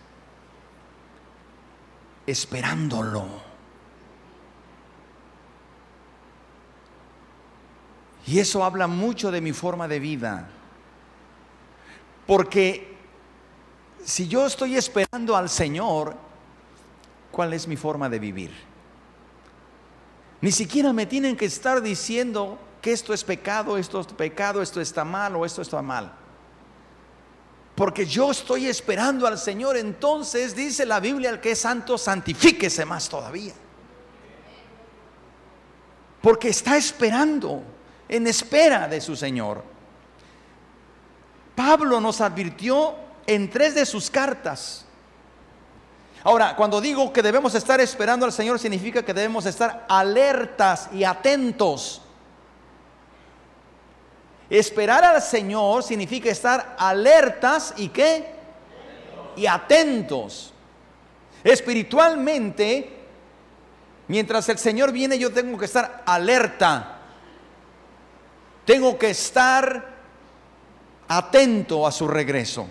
[2.32, 3.26] esperándolo.
[8.28, 10.50] Y eso habla mucho de mi forma de vida.
[12.28, 12.96] Porque
[14.04, 16.15] si yo estoy esperando al Señor,
[17.32, 18.52] ¿cuál es mi forma de vivir?
[20.42, 24.80] Ni siquiera me tienen que estar diciendo que esto es pecado, esto es pecado, esto
[24.80, 26.13] está mal o esto está mal.
[27.80, 32.84] Porque yo estoy esperando al Señor, entonces dice la Biblia, el que es santo, santifíquese
[32.84, 33.54] más todavía.
[36.22, 37.63] Porque está esperando
[38.10, 39.63] en espera de su Señor.
[41.56, 44.86] Pablo nos advirtió en tres de sus cartas.
[46.26, 51.06] Ahora, cuando digo que debemos estar esperando al Señor, significa que debemos estar alertas y
[51.06, 52.02] atentos.
[54.50, 58.26] Esperar al Señor significa estar alertas y qué?
[59.36, 60.54] Y atentos.
[61.44, 62.98] Espiritualmente,
[64.08, 66.96] mientras el Señor viene, yo tengo que estar alerta
[68.70, 69.84] tengo que estar
[71.08, 72.68] atento a su regreso.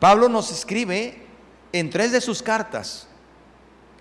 [0.00, 1.24] Pablo nos escribe
[1.72, 3.06] en tres de sus cartas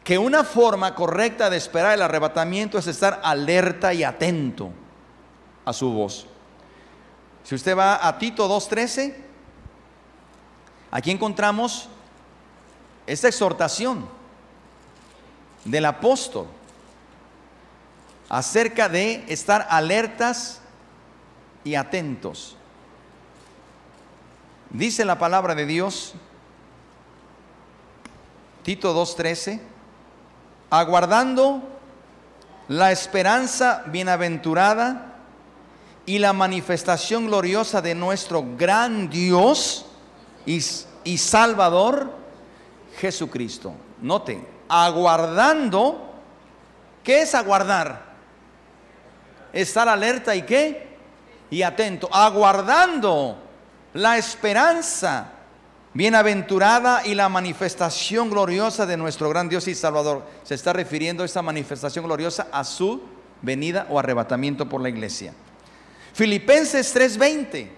[0.04, 4.72] que una forma correcta de esperar el arrebatamiento es estar alerta y atento
[5.66, 6.26] a su voz.
[7.44, 9.16] Si usted va a Tito 2.13,
[10.92, 11.90] aquí encontramos
[13.08, 14.08] esta exhortación
[15.66, 16.48] del apóstol
[18.30, 20.62] acerca de estar alertas
[21.64, 22.56] y atentos.
[24.70, 26.14] Dice la palabra de Dios,
[28.64, 29.60] Tito 2.13,
[30.70, 31.62] aguardando
[32.70, 35.11] la esperanza bienaventurada
[36.12, 39.86] y la manifestación gloriosa de nuestro gran Dios
[40.46, 40.60] y,
[41.18, 42.12] Salvador
[43.00, 43.72] Jesucristo.
[44.02, 46.12] Note, aguardando,
[47.02, 48.12] ¿qué es aguardar?
[49.54, 50.98] estar alerta y qué?
[51.50, 53.38] Y atento, aguardando
[53.94, 55.32] la esperanza
[55.94, 60.28] bienaventurada y la manifestación gloriosa de nuestro gran Dios y Salvador.
[60.44, 63.02] Se está refiriendo esta manifestación gloriosa a su
[63.42, 65.34] venida o arrebatamiento por la iglesia.
[66.14, 67.70] Filipenses 3:20.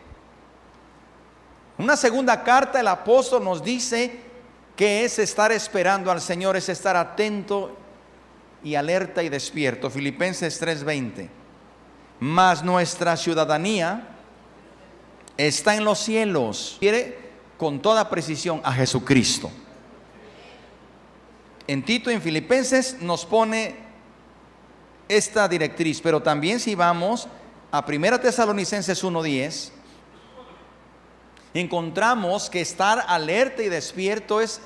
[1.78, 4.20] Una segunda carta el apóstol nos dice
[4.76, 7.76] que es estar esperando al Señor, es estar atento
[8.64, 9.90] y alerta y despierto.
[9.90, 11.44] Filipenses 3:20
[12.24, 14.08] mas nuestra ciudadanía
[15.36, 16.78] está en los cielos.
[16.80, 17.18] Quiere
[17.58, 19.52] con toda precisión a Jesucristo.
[21.68, 23.76] En Tito, en Filipenses, nos pone
[25.10, 27.28] esta directriz, pero también si vamos
[27.74, 29.72] a 1 Tesalonicenses 1.10,
[31.56, 34.62] encontramos que estar alerta y despierto es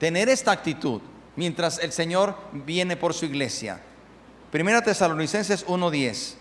[0.00, 1.00] tener esta actitud
[1.36, 3.80] mientras el Señor viene por su iglesia.
[4.52, 6.34] 1 Tesalonicenses 1.10.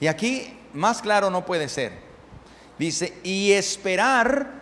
[0.00, 1.92] Y aquí más claro no puede ser.
[2.80, 4.54] Dice, y esperar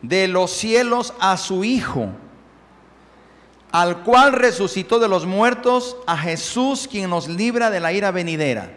[0.00, 2.08] de los cielos a su Hijo,
[3.80, 8.70] al cual resucitó de los muertos, a Jesús quien nos libra de la ira venidera,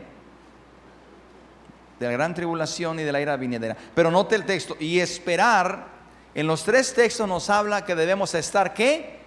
[2.00, 3.78] de la gran tribulación y de la ira venidera.
[3.94, 5.88] Pero note el texto, y esperar,
[6.34, 9.20] en los tres textos nos habla que debemos estar, ¿qué?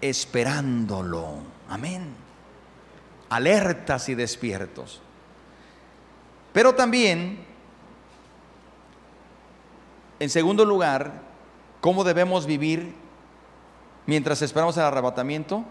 [0.00, 1.38] Esperándolo.
[1.68, 2.28] Amén
[3.28, 5.00] alertas y despiertos.
[6.52, 7.44] Pero también,
[10.18, 11.12] en segundo lugar,
[11.80, 12.94] ¿cómo debemos vivir
[14.08, 15.64] mientras esperamos el arrebatamiento?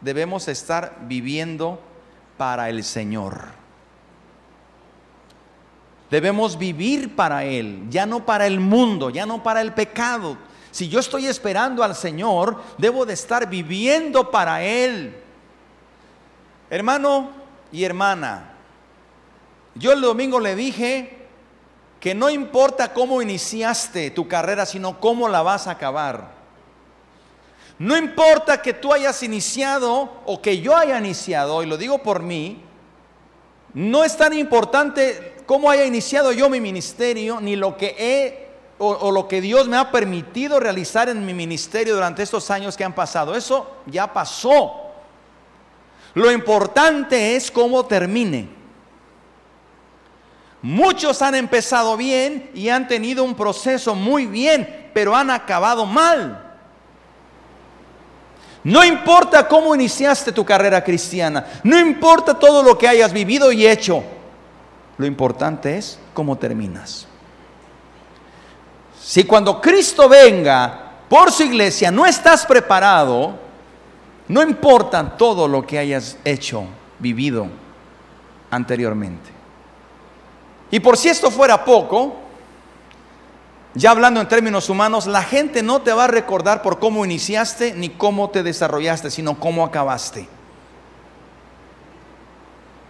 [0.00, 1.78] Debemos estar viviendo
[2.38, 3.48] para el Señor.
[6.10, 10.38] Debemos vivir para Él, ya no para el mundo, ya no para el pecado.
[10.70, 15.14] Si yo estoy esperando al Señor, debo de estar viviendo para Él.
[16.70, 17.28] Hermano
[17.72, 18.54] y hermana,
[19.74, 21.26] yo el domingo le dije
[22.00, 26.35] que no importa cómo iniciaste tu carrera, sino cómo la vas a acabar.
[27.78, 32.22] No importa que tú hayas iniciado o que yo haya iniciado, y lo digo por
[32.22, 32.62] mí,
[33.74, 38.46] no es tan importante cómo haya iniciado yo mi ministerio, ni lo que he
[38.78, 42.84] o, lo que Dios me ha permitido realizar en mi ministerio durante estos años que
[42.84, 43.34] han pasado.
[43.34, 44.92] Eso ya pasó.
[46.14, 48.48] Lo importante es cómo termine.
[50.62, 56.45] Muchos han empezado bien y han tenido un proceso muy bien, pero han acabado mal.
[58.66, 63.64] No importa cómo iniciaste tu carrera cristiana, no importa todo lo que hayas vivido y
[63.64, 64.02] hecho,
[64.98, 67.06] lo importante es cómo terminas.
[69.00, 73.38] Si cuando Cristo venga por su iglesia no estás preparado,
[74.26, 76.64] no importa todo lo que hayas hecho,
[76.98, 77.46] vivido
[78.50, 79.30] anteriormente.
[80.72, 82.16] Y por si esto fuera poco,
[83.76, 87.74] ya hablando en términos humanos, la gente no te va a recordar por cómo iniciaste
[87.74, 90.26] ni cómo te desarrollaste, sino cómo acabaste.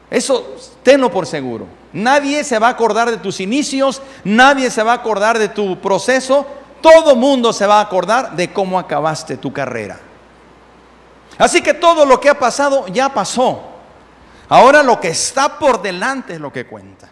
[0.08, 1.66] Eso tenlo por seguro.
[1.92, 5.80] Nadie se va a acordar de tus inicios, nadie se va a acordar de tu
[5.80, 6.46] proceso,
[6.80, 9.98] todo mundo se va a acordar de cómo acabaste tu carrera.
[11.36, 13.60] Así que todo lo que ha pasado ya pasó.
[14.48, 17.10] Ahora lo que está por delante es lo que cuenta.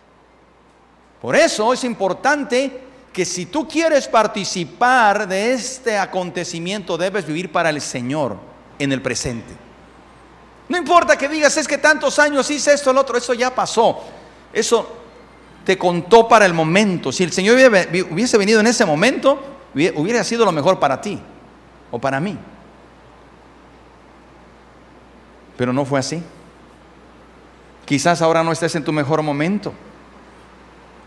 [1.20, 2.84] Por eso es importante
[3.14, 8.36] que si tú quieres participar de este acontecimiento, debes vivir para el Señor
[8.76, 9.54] en el presente.
[10.68, 14.02] No importa que digas, es que tantos años hice esto, el otro, eso ya pasó.
[14.52, 14.96] Eso
[15.64, 17.12] te contó para el momento.
[17.12, 19.40] Si el Señor hubiese venido en ese momento,
[19.94, 21.20] hubiera sido lo mejor para ti
[21.92, 22.36] o para mí.
[25.56, 26.20] Pero no fue así.
[27.84, 29.72] Quizás ahora no estés en tu mejor momento.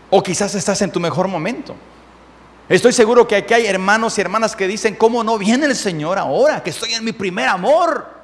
[0.08, 1.74] O quizás estás en tu mejor momento.
[2.68, 6.18] Estoy seguro que aquí hay hermanos y hermanas que dicen, ¿cómo no viene el Señor
[6.18, 6.62] ahora?
[6.62, 8.18] Que estoy en mi primer amor.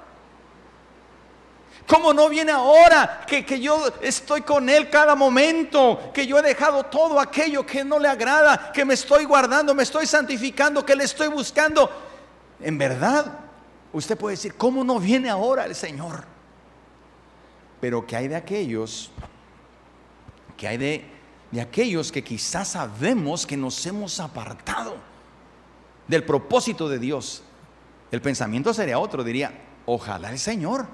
[1.87, 6.11] ¿Cómo no viene ahora que, que, yo estoy con Él cada momento?
[6.15, 9.83] Que yo he dejado todo aquello que no le agrada, que me estoy guardando, me
[9.83, 11.91] estoy santificando, que le estoy buscando.
[12.61, 13.45] En verdad,
[13.95, 16.25] Usted puede decir, ¿cómo no viene ahora el Señor?
[17.81, 19.13] Pero que hay de aquellos,
[20.57, 21.05] que hay de,
[21.55, 24.97] de aquellos que quizás sabemos que nos hemos apartado
[26.09, 27.45] del propósito de Dios.
[28.11, 30.89] El pensamiento sería otro, diría, ojalá el Señor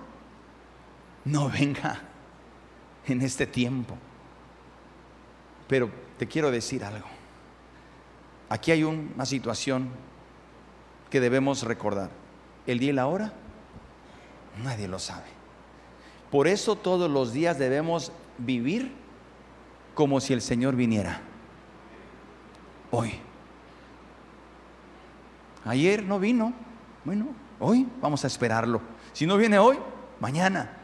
[1.25, 2.03] no venga
[3.07, 3.97] en este tiempo.
[5.67, 7.07] Pero te quiero decir algo.
[8.51, 9.89] Aquí hay una situación
[11.09, 12.11] que debemos recordar
[12.67, 13.33] el día y la hora?
[14.63, 15.29] Nadie lo sabe.
[16.31, 19.00] Por eso todos los días debemos vivir
[20.01, 21.21] como si el Señor viniera.
[22.91, 23.21] Hoy.
[25.67, 26.55] Ayer no vino.
[27.05, 27.27] Bueno,
[27.59, 28.81] hoy vamos a esperarlo.
[29.13, 29.79] Si no viene hoy,
[30.19, 30.75] mañana.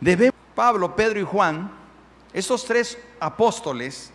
[0.00, 1.70] Debemos, Pablo, Pedro y Juan,
[2.32, 4.10] esos tres apóstoles,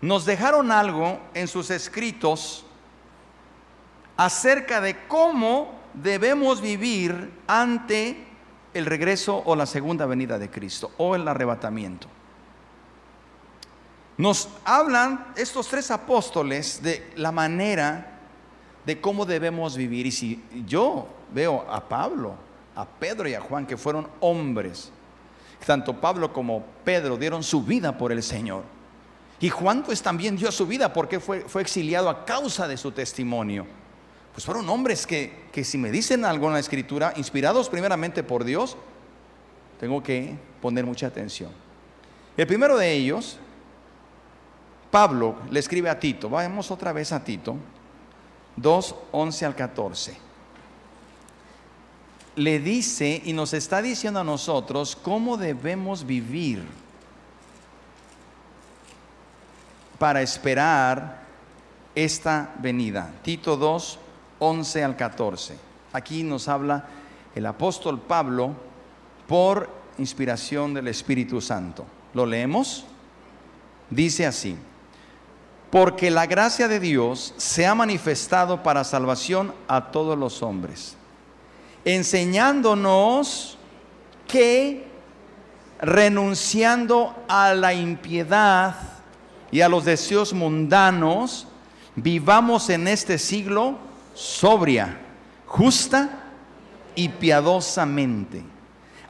[0.00, 2.66] nos dejaron algo en sus escritos
[4.16, 8.26] acerca de cómo debemos vivir ante
[8.74, 12.17] el regreso o la segunda venida de Cristo o el arrebatamiento.
[14.18, 18.18] Nos hablan estos tres apóstoles de la manera
[18.84, 20.06] de cómo debemos vivir.
[20.06, 22.34] Y si yo veo a Pablo,
[22.74, 24.92] a Pedro y a Juan, que fueron hombres,
[25.64, 28.64] tanto Pablo como Pedro dieron su vida por el Señor.
[29.40, 32.92] Y Juan pues también dio su vida porque fue, fue exiliado a causa de su
[32.92, 33.66] testimonio
[34.38, 38.44] pues fueron hombres que, que si me dicen algo en la escritura, inspirados primeramente por
[38.44, 38.76] Dios,
[39.80, 41.50] tengo que poner mucha atención.
[42.36, 43.40] El primero de ellos,
[44.90, 47.56] Pablo, le escribe a Tito, vamos otra vez a Tito,
[48.56, 50.16] 2, 11 al 14.
[52.36, 56.62] Le dice y nos está diciendo a nosotros cómo debemos vivir
[59.98, 61.24] para esperar
[61.94, 63.10] esta venida.
[63.22, 63.98] Tito 2,
[64.38, 65.58] 11 al 14.
[65.92, 66.86] Aquí nos habla
[67.34, 68.54] el apóstol Pablo
[69.26, 69.68] por
[69.98, 71.84] inspiración del Espíritu Santo.
[72.14, 72.84] ¿Lo leemos?
[73.90, 74.56] Dice así,
[75.70, 80.96] porque la gracia de Dios se ha manifestado para salvación a todos los hombres,
[81.84, 83.58] enseñándonos
[84.26, 84.88] que
[85.80, 88.76] renunciando a la impiedad
[89.50, 91.46] y a los deseos mundanos,
[91.94, 93.78] vivamos en este siglo
[94.14, 94.98] sobria,
[95.46, 96.24] justa
[96.94, 98.42] y piadosamente,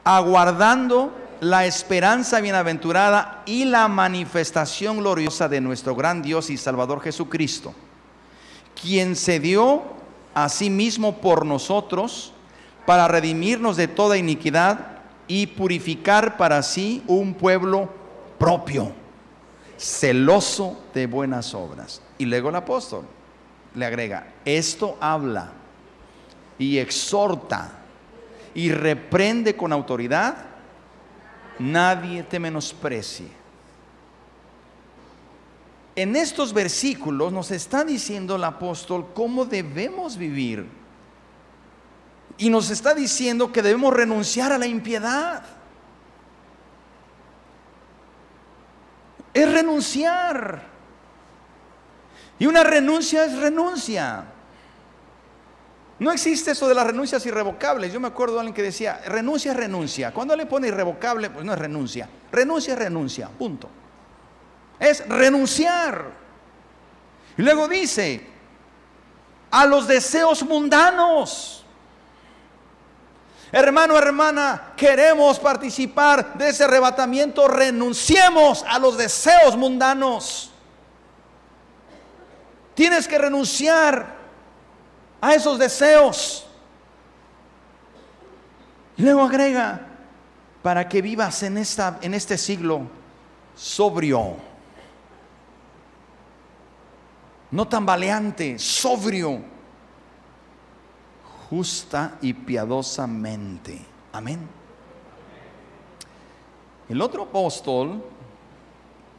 [0.03, 7.73] aguardando la esperanza bienaventurada y la manifestación gloriosa de nuestro gran Dios y Salvador Jesucristo,
[8.81, 9.83] quien se dio
[10.33, 12.33] a sí mismo por nosotros
[12.85, 17.89] para redimirnos de toda iniquidad y purificar para sí un pueblo
[18.37, 18.91] propio,
[19.77, 22.01] celoso de buenas obras.
[22.17, 23.05] Y luego el apóstol
[23.75, 25.51] le agrega, esto habla
[26.57, 27.79] y exhorta
[28.53, 30.48] y reprende con autoridad,
[31.59, 33.27] nadie te menosprecie.
[35.95, 40.65] En estos versículos nos está diciendo el apóstol cómo debemos vivir
[42.37, 45.43] y nos está diciendo que debemos renunciar a la impiedad.
[49.33, 50.63] Es renunciar.
[52.39, 54.25] Y una renuncia es renuncia.
[55.99, 57.91] No existe eso de las renuncias irrevocables.
[57.91, 60.13] Yo me acuerdo de alguien que decía, renuncia es renuncia.
[60.13, 62.09] Cuando le pone irrevocable, pues no es renuncia.
[62.31, 63.69] Renuncia es renuncia, punto.
[64.79, 66.11] Es renunciar.
[67.37, 68.25] Y luego dice,
[69.51, 71.65] a los deseos mundanos.
[73.51, 80.51] Hermano, hermana, queremos participar de ese arrebatamiento, renunciemos a los deseos mundanos.
[82.75, 84.18] Tienes que renunciar
[85.21, 86.45] a esos deseos.
[88.97, 89.87] Y luego agrega,
[90.61, 92.81] para que vivas en, esta, en este siglo
[93.55, 94.35] sobrio,
[97.51, 99.41] no tambaleante, sobrio
[101.49, 103.79] justa y piadosamente.
[104.11, 104.47] Amén.
[106.87, 108.03] El otro apóstol,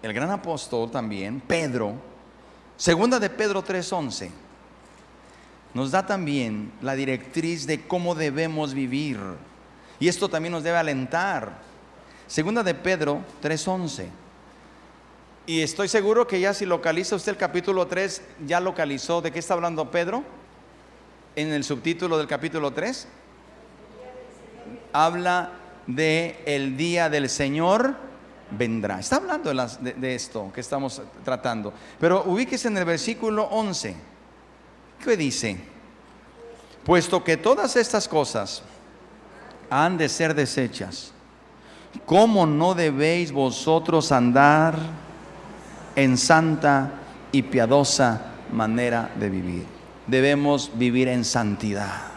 [0.02, 1.94] el gran apóstol también, Pedro,
[2.76, 4.30] segunda de Pedro 3:11,
[5.74, 9.18] nos da también la directriz de cómo debemos vivir.
[9.98, 11.52] Y esto también nos debe alentar.
[12.26, 14.08] Segunda de Pedro 3:11.
[15.46, 19.38] Y estoy seguro que ya si localiza usted el capítulo 3, ya localizó de qué
[19.38, 20.22] está hablando Pedro
[21.34, 23.08] en el subtítulo del capítulo 3?
[24.92, 25.52] Habla
[25.86, 27.96] de el día del Señor
[28.50, 29.00] vendrá.
[29.00, 31.72] Está hablando de, esto que estamos tratando.
[31.98, 34.09] Pero ubíquese en el versículo 11.
[35.02, 35.58] ¿Qué dice?
[36.84, 38.62] Puesto que todas estas cosas
[39.68, 41.12] han de ser desechas,
[42.06, 44.78] ¿cómo no debéis vosotros andar
[45.96, 46.92] en santa
[47.32, 49.80] y piadosa manera de vivir?
[50.10, 52.10] debemos vivir en santidad.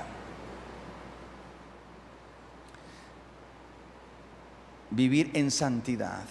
[4.89, 6.25] Vivir en santidad.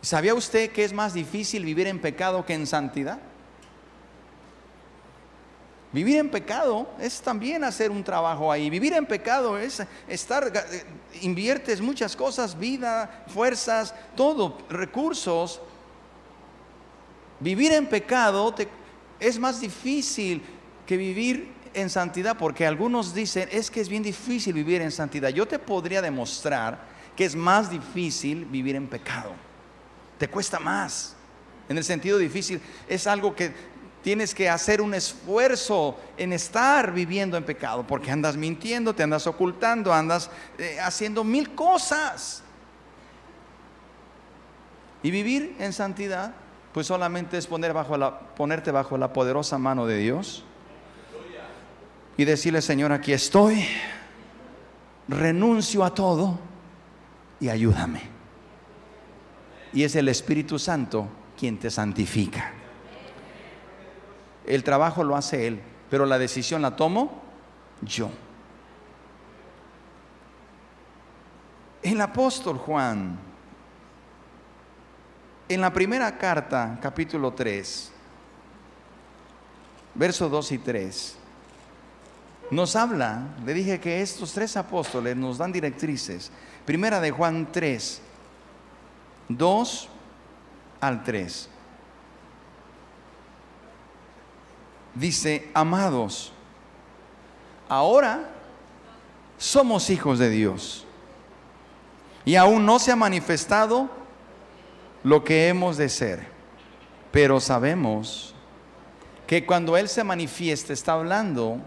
[0.00, 3.18] ¿Sabía usted que es más difícil vivir en pecado que en santidad?
[5.92, 8.68] Vivir en pecado es también hacer un trabajo ahí.
[8.68, 10.84] Vivir en pecado es estar, eh,
[11.22, 15.60] inviertes muchas cosas, vida, fuerzas, todo, recursos
[17.40, 18.54] Vivir en pecado
[19.20, 20.42] es más difícil
[20.86, 25.28] que vivir en santidad, porque algunos dicen, es que es bien difícil vivir en santidad.
[25.28, 26.80] Yo te podría demostrar
[27.14, 29.47] que es más difícil vivir en pecado.
[30.18, 31.14] Te cuesta más.
[31.68, 33.52] En el sentido difícil, es algo que
[34.02, 39.26] tienes que hacer un esfuerzo en estar viviendo en pecado, porque andas mintiendo, te andas
[39.26, 42.42] ocultando, andas eh, haciendo mil cosas.
[45.02, 46.34] Y vivir en santidad
[46.72, 50.44] pues solamente es poner bajo la, ponerte bajo la poderosa mano de Dios
[52.16, 53.64] y decirle, Señor, aquí estoy,
[55.08, 56.38] renuncio a todo
[57.40, 58.17] y ayúdame.
[59.72, 62.52] Y es el Espíritu Santo quien te santifica.
[64.46, 65.60] El trabajo lo hace Él,
[65.90, 67.22] pero la decisión la tomo
[67.82, 68.10] yo.
[71.82, 73.28] El apóstol Juan
[75.48, 77.90] en la primera carta, capítulo 3,
[79.94, 81.16] versos 2 y 3,
[82.50, 86.30] nos habla, le dije que estos tres apóstoles nos dan directrices.
[86.66, 88.02] Primera de Juan 3,
[89.28, 89.88] 2
[90.80, 91.48] al 3.
[94.94, 96.32] Dice, amados,
[97.68, 98.30] ahora
[99.36, 100.84] somos hijos de Dios
[102.24, 103.88] y aún no se ha manifestado
[105.04, 106.26] lo que hemos de ser.
[107.12, 108.34] Pero sabemos
[109.26, 111.58] que cuando Él se manifieste, está hablando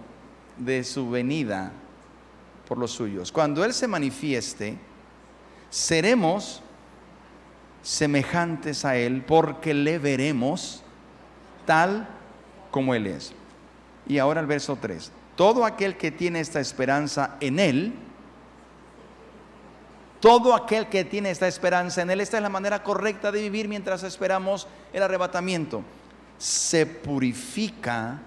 [0.57, 1.71] de su venida
[2.67, 3.31] por los suyos.
[3.31, 4.77] Cuando Él se manifieste,
[5.69, 6.61] seremos
[7.81, 10.83] semejantes a Él, porque le veremos
[11.65, 12.07] tal
[12.69, 13.33] como Él es.
[14.07, 15.11] Y ahora el verso 3.
[15.35, 17.93] Todo aquel que tiene esta esperanza en Él,
[20.19, 23.67] todo aquel que tiene esta esperanza en Él, esta es la manera correcta de vivir
[23.67, 25.81] mientras esperamos el arrebatamiento,
[26.37, 28.19] se purifica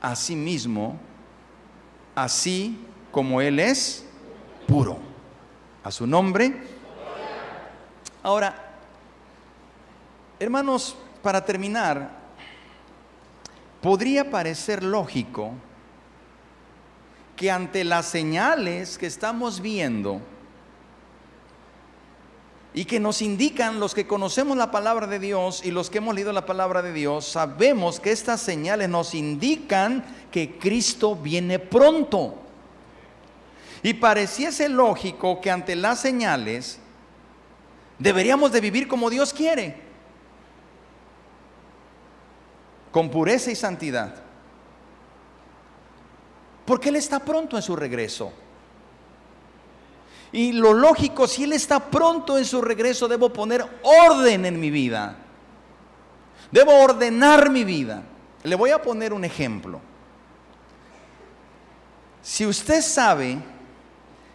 [0.00, 0.98] a sí mismo,
[2.14, 4.04] así como Él es
[4.66, 4.98] puro.
[5.84, 6.62] A su nombre.
[8.22, 8.63] Ahora,
[10.38, 12.10] hermanos, para terminar,
[13.80, 15.52] podría parecer lógico
[17.36, 20.20] que ante las señales que estamos viendo
[22.72, 26.14] y que nos indican los que conocemos la palabra de Dios y los que hemos
[26.14, 32.34] leído la palabra de Dios, sabemos que estas señales nos indican que Cristo viene pronto.
[33.82, 36.78] Y pareciese lógico que ante las señales
[37.98, 39.83] deberíamos de vivir como Dios quiere,
[42.94, 44.14] con pureza y santidad.
[46.64, 48.32] Porque Él está pronto en su regreso.
[50.30, 54.70] Y lo lógico, si Él está pronto en su regreso, debo poner orden en mi
[54.70, 55.16] vida.
[56.52, 58.04] Debo ordenar mi vida.
[58.44, 59.80] Le voy a poner un ejemplo.
[62.22, 63.38] Si usted sabe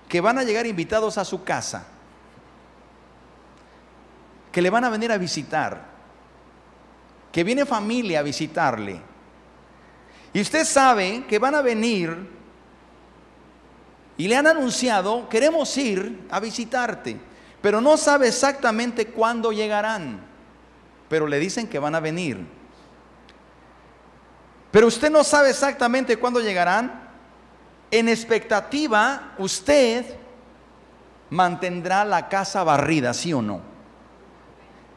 [0.10, 1.86] que van a llegar invitados a su casa,
[4.51, 5.99] que le van a venir a visitar,
[7.32, 9.01] que viene familia a visitarle,
[10.34, 12.30] y usted sabe que van a venir
[14.17, 17.17] y le han anunciado, queremos ir a visitarte,
[17.61, 20.19] pero no sabe exactamente cuándo llegarán,
[21.07, 22.45] pero le dicen que van a venir.
[24.71, 27.09] Pero usted no sabe exactamente cuándo llegarán.
[27.89, 30.05] En expectativa, usted
[31.32, 33.61] mantendrá la casa barrida, ¿sí o no?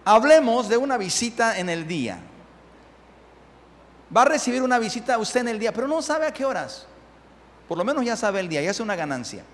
[0.05, 2.19] Hablemos de una visita en el día.
[4.15, 6.87] Va a recibir una visita usted en el día, pero no sabe a qué horas.
[7.69, 9.45] Por lo menos ya sabe el día, ya es una ganancia.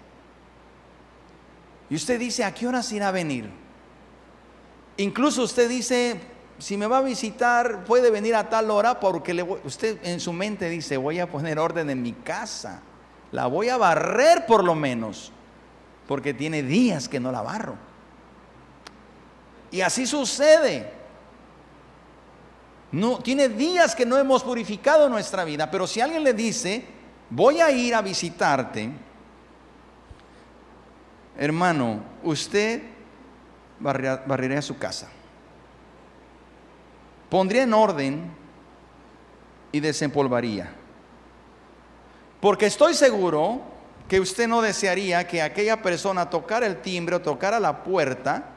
[1.90, 3.48] Y usted dice, ¿a qué horas irá a venir?
[4.96, 6.20] Incluso usted dice,
[6.58, 10.68] si me va a visitar, puede venir a tal hora porque usted en su mente
[10.68, 12.80] dice, voy a poner orden en mi casa.
[13.30, 15.30] La voy a barrer por lo menos,
[16.08, 17.87] porque tiene días que no la barro.
[19.70, 20.92] Y así sucede.
[22.90, 26.84] No, tiene días que no hemos purificado nuestra vida, pero si alguien le dice,
[27.28, 28.90] voy a ir a visitarte,
[31.36, 32.82] hermano, usted
[33.78, 35.08] barrería su casa,
[37.28, 38.30] pondría en orden
[39.70, 40.72] y desempolvaría.
[42.40, 43.60] Porque estoy seguro
[44.08, 48.54] que usted no desearía que aquella persona tocara el timbre o tocara la puerta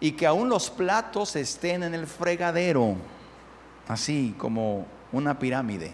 [0.00, 2.96] y que aún los platos estén en el fregadero
[3.88, 5.92] así como una pirámide.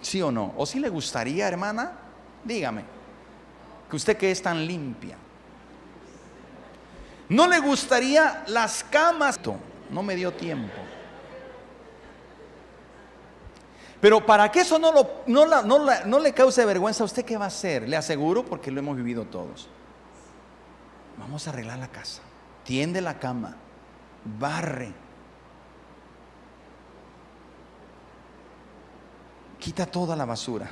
[0.00, 0.52] ¿Sí o no?
[0.56, 1.92] ¿O si le gustaría, hermana?
[2.44, 2.84] Dígame,
[3.88, 5.16] que usted que es tan limpia.
[7.28, 9.38] ¿No le gustaría las camas?
[9.90, 10.74] No me dio tiempo.
[14.00, 15.46] Pero para que eso no, lo, no,
[16.04, 17.88] no le cause vergüenza, ¿usted qué va a hacer?
[17.88, 19.68] Le aseguro porque lo hemos vivido todos.
[21.22, 22.22] Vamos a arreglar la casa.
[22.64, 23.56] Tiende la cama.
[24.38, 24.92] Barre
[29.62, 30.68] quita toda la basura.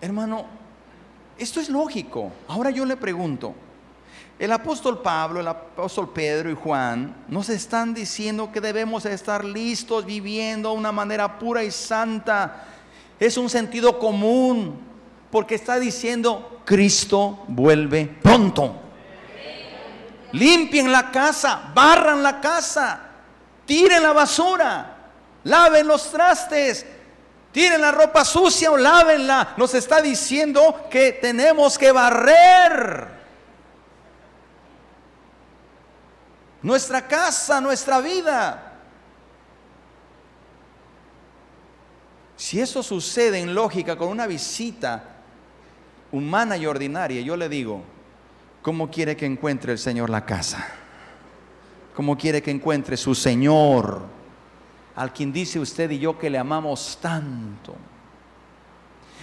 [0.00, 0.44] Hermano,
[1.36, 2.30] esto es lógico.
[2.46, 3.54] Ahora yo le pregunto,
[4.38, 10.06] el apóstol Pablo, el apóstol Pedro y Juan nos están diciendo que debemos estar listos
[10.06, 12.66] viviendo de una manera pura y santa.
[13.18, 14.78] Es un sentido común,
[15.32, 18.76] porque está diciendo, Cristo vuelve pronto.
[20.32, 23.00] Limpien la casa, barran la casa,
[23.66, 24.96] tiren la basura,
[25.44, 26.86] laven los trastes,
[27.52, 29.54] Tiren la ropa sucia o lávenla.
[29.58, 33.08] Nos está diciendo que tenemos que barrer
[36.62, 38.72] nuestra casa, nuestra vida.
[42.36, 45.04] Si eso sucede en lógica con una visita
[46.10, 47.82] humana y ordinaria, yo le digo,
[48.62, 50.66] ¿cómo quiere que encuentre el Señor la casa?
[51.94, 54.22] ¿Cómo quiere que encuentre su Señor?
[54.96, 57.74] al quien dice usted y yo que le amamos tanto,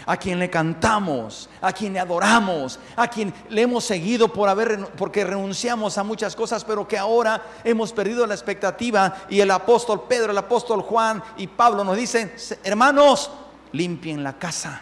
[0.06, 4.88] a quien le cantamos, a quien le adoramos, a quien le hemos seguido por haber,
[4.98, 10.06] porque renunciamos a muchas cosas, pero que ahora hemos perdido la expectativa y el apóstol
[10.08, 12.34] Pedro, el apóstol Juan y Pablo nos dicen,
[12.64, 13.30] hermanos,
[13.74, 14.82] limpien la casa,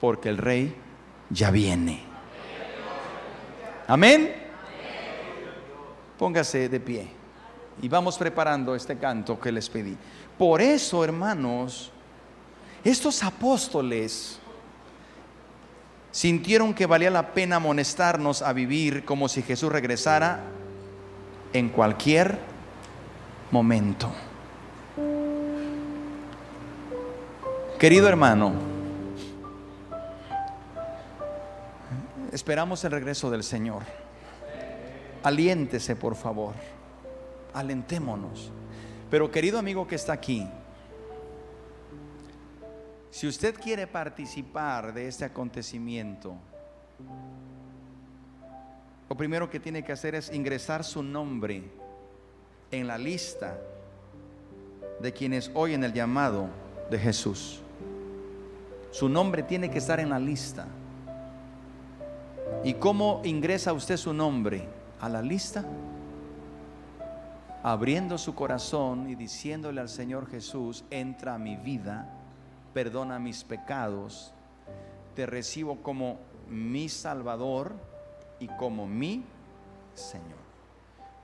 [0.00, 0.76] porque el rey
[1.30, 2.11] ya viene.
[3.86, 4.34] Amén.
[6.18, 7.08] Póngase de pie.
[7.80, 9.96] Y vamos preparando este canto que les pedí.
[10.38, 11.90] Por eso, hermanos,
[12.84, 14.38] estos apóstoles
[16.10, 20.40] sintieron que valía la pena amonestarnos a vivir como si Jesús regresara
[21.52, 22.38] en cualquier
[23.50, 24.10] momento.
[27.78, 28.71] Querido hermano,
[32.32, 33.82] esperamos el regreso del Señor.
[35.22, 36.54] Aliéntese, por favor.
[37.54, 38.50] Alentémonos.
[39.10, 40.48] Pero querido amigo que está aquí,
[43.10, 46.34] si usted quiere participar de este acontecimiento,
[49.08, 51.62] lo primero que tiene que hacer es ingresar su nombre
[52.70, 53.58] en la lista
[55.00, 56.48] de quienes oyen el llamado
[56.90, 57.60] de Jesús.
[58.90, 60.66] Su nombre tiene que estar en la lista.
[62.64, 64.68] ¿Y cómo ingresa usted su nombre
[65.00, 65.64] a la lista?
[67.62, 72.18] Abriendo su corazón y diciéndole al Señor Jesús, entra a mi vida
[72.72, 74.32] perdona mis pecados,
[75.14, 76.18] te recibo como
[76.48, 77.72] mi Salvador
[78.40, 79.24] y como mi
[79.94, 80.42] Señor.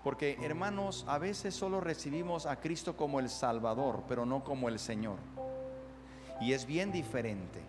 [0.05, 4.79] Porque hermanos, a veces solo recibimos a Cristo como el Salvador, pero no como el
[4.79, 5.17] Señor.
[6.41, 7.61] Y es bien diferente.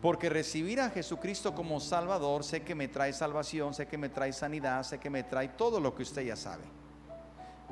[0.00, 4.32] Porque recibir a Jesucristo como Salvador, sé que me trae salvación, sé que me trae
[4.32, 6.64] sanidad, sé que me trae todo lo que usted ya sabe.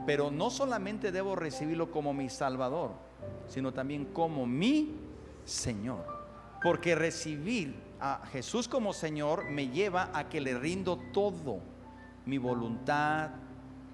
[0.05, 2.93] Pero no solamente debo recibirlo como mi Salvador,
[3.49, 4.95] sino también como mi
[5.45, 6.05] Señor.
[6.63, 11.61] Porque recibir a Jesús como Señor me lleva a que le rindo todo,
[12.27, 13.31] mi voluntad,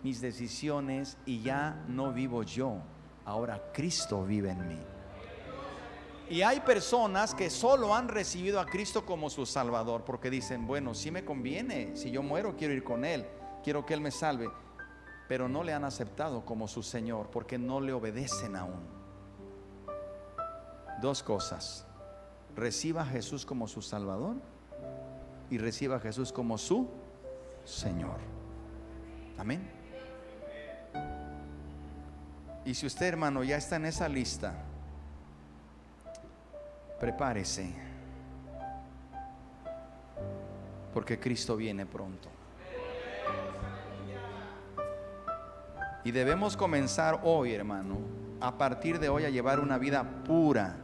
[0.02, 2.78] mis decisiones, y ya no vivo yo,
[3.24, 4.93] ahora Cristo vive en mí.
[6.30, 10.94] Y hay personas que solo han recibido a Cristo como su Salvador, porque dicen, bueno,
[10.94, 13.26] si me conviene, si yo muero quiero ir con Él,
[13.62, 14.50] quiero que Él me salve,
[15.28, 19.04] pero no le han aceptado como su Señor, porque no le obedecen aún
[21.00, 21.86] dos cosas.
[22.56, 24.36] Reciba a Jesús como su Salvador
[25.50, 26.88] y reciba a Jesús como su
[27.64, 28.18] Señor.
[29.38, 29.68] Amén.
[32.64, 34.54] Y si usted, hermano, ya está en esa lista,
[37.04, 37.70] prepárese.
[40.94, 42.30] Porque Cristo viene pronto.
[46.02, 47.98] Y debemos comenzar hoy, hermano,
[48.40, 50.76] a partir de hoy a llevar una vida pura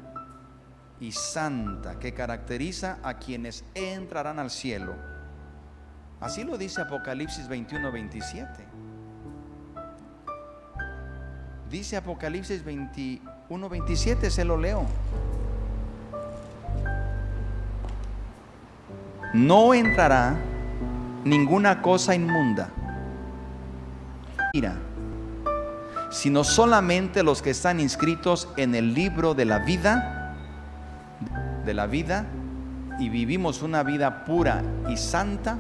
[1.01, 4.97] y santa que caracteriza a quienes entrarán al cielo.
[6.21, 8.67] Así lo dice Apocalipsis 21, 27.
[11.71, 14.87] Dice Apocalipsis 21, 27, se lo leo.
[19.33, 20.37] No entrará
[21.25, 22.69] ninguna cosa inmunda.
[24.55, 24.75] Mira,
[26.11, 30.21] sino solamente los que están inscritos en el libro de la vida
[31.65, 32.27] de la vida
[32.99, 35.59] y vivimos una vida pura y santa,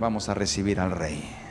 [0.00, 1.45] vamos a recibir al Rey.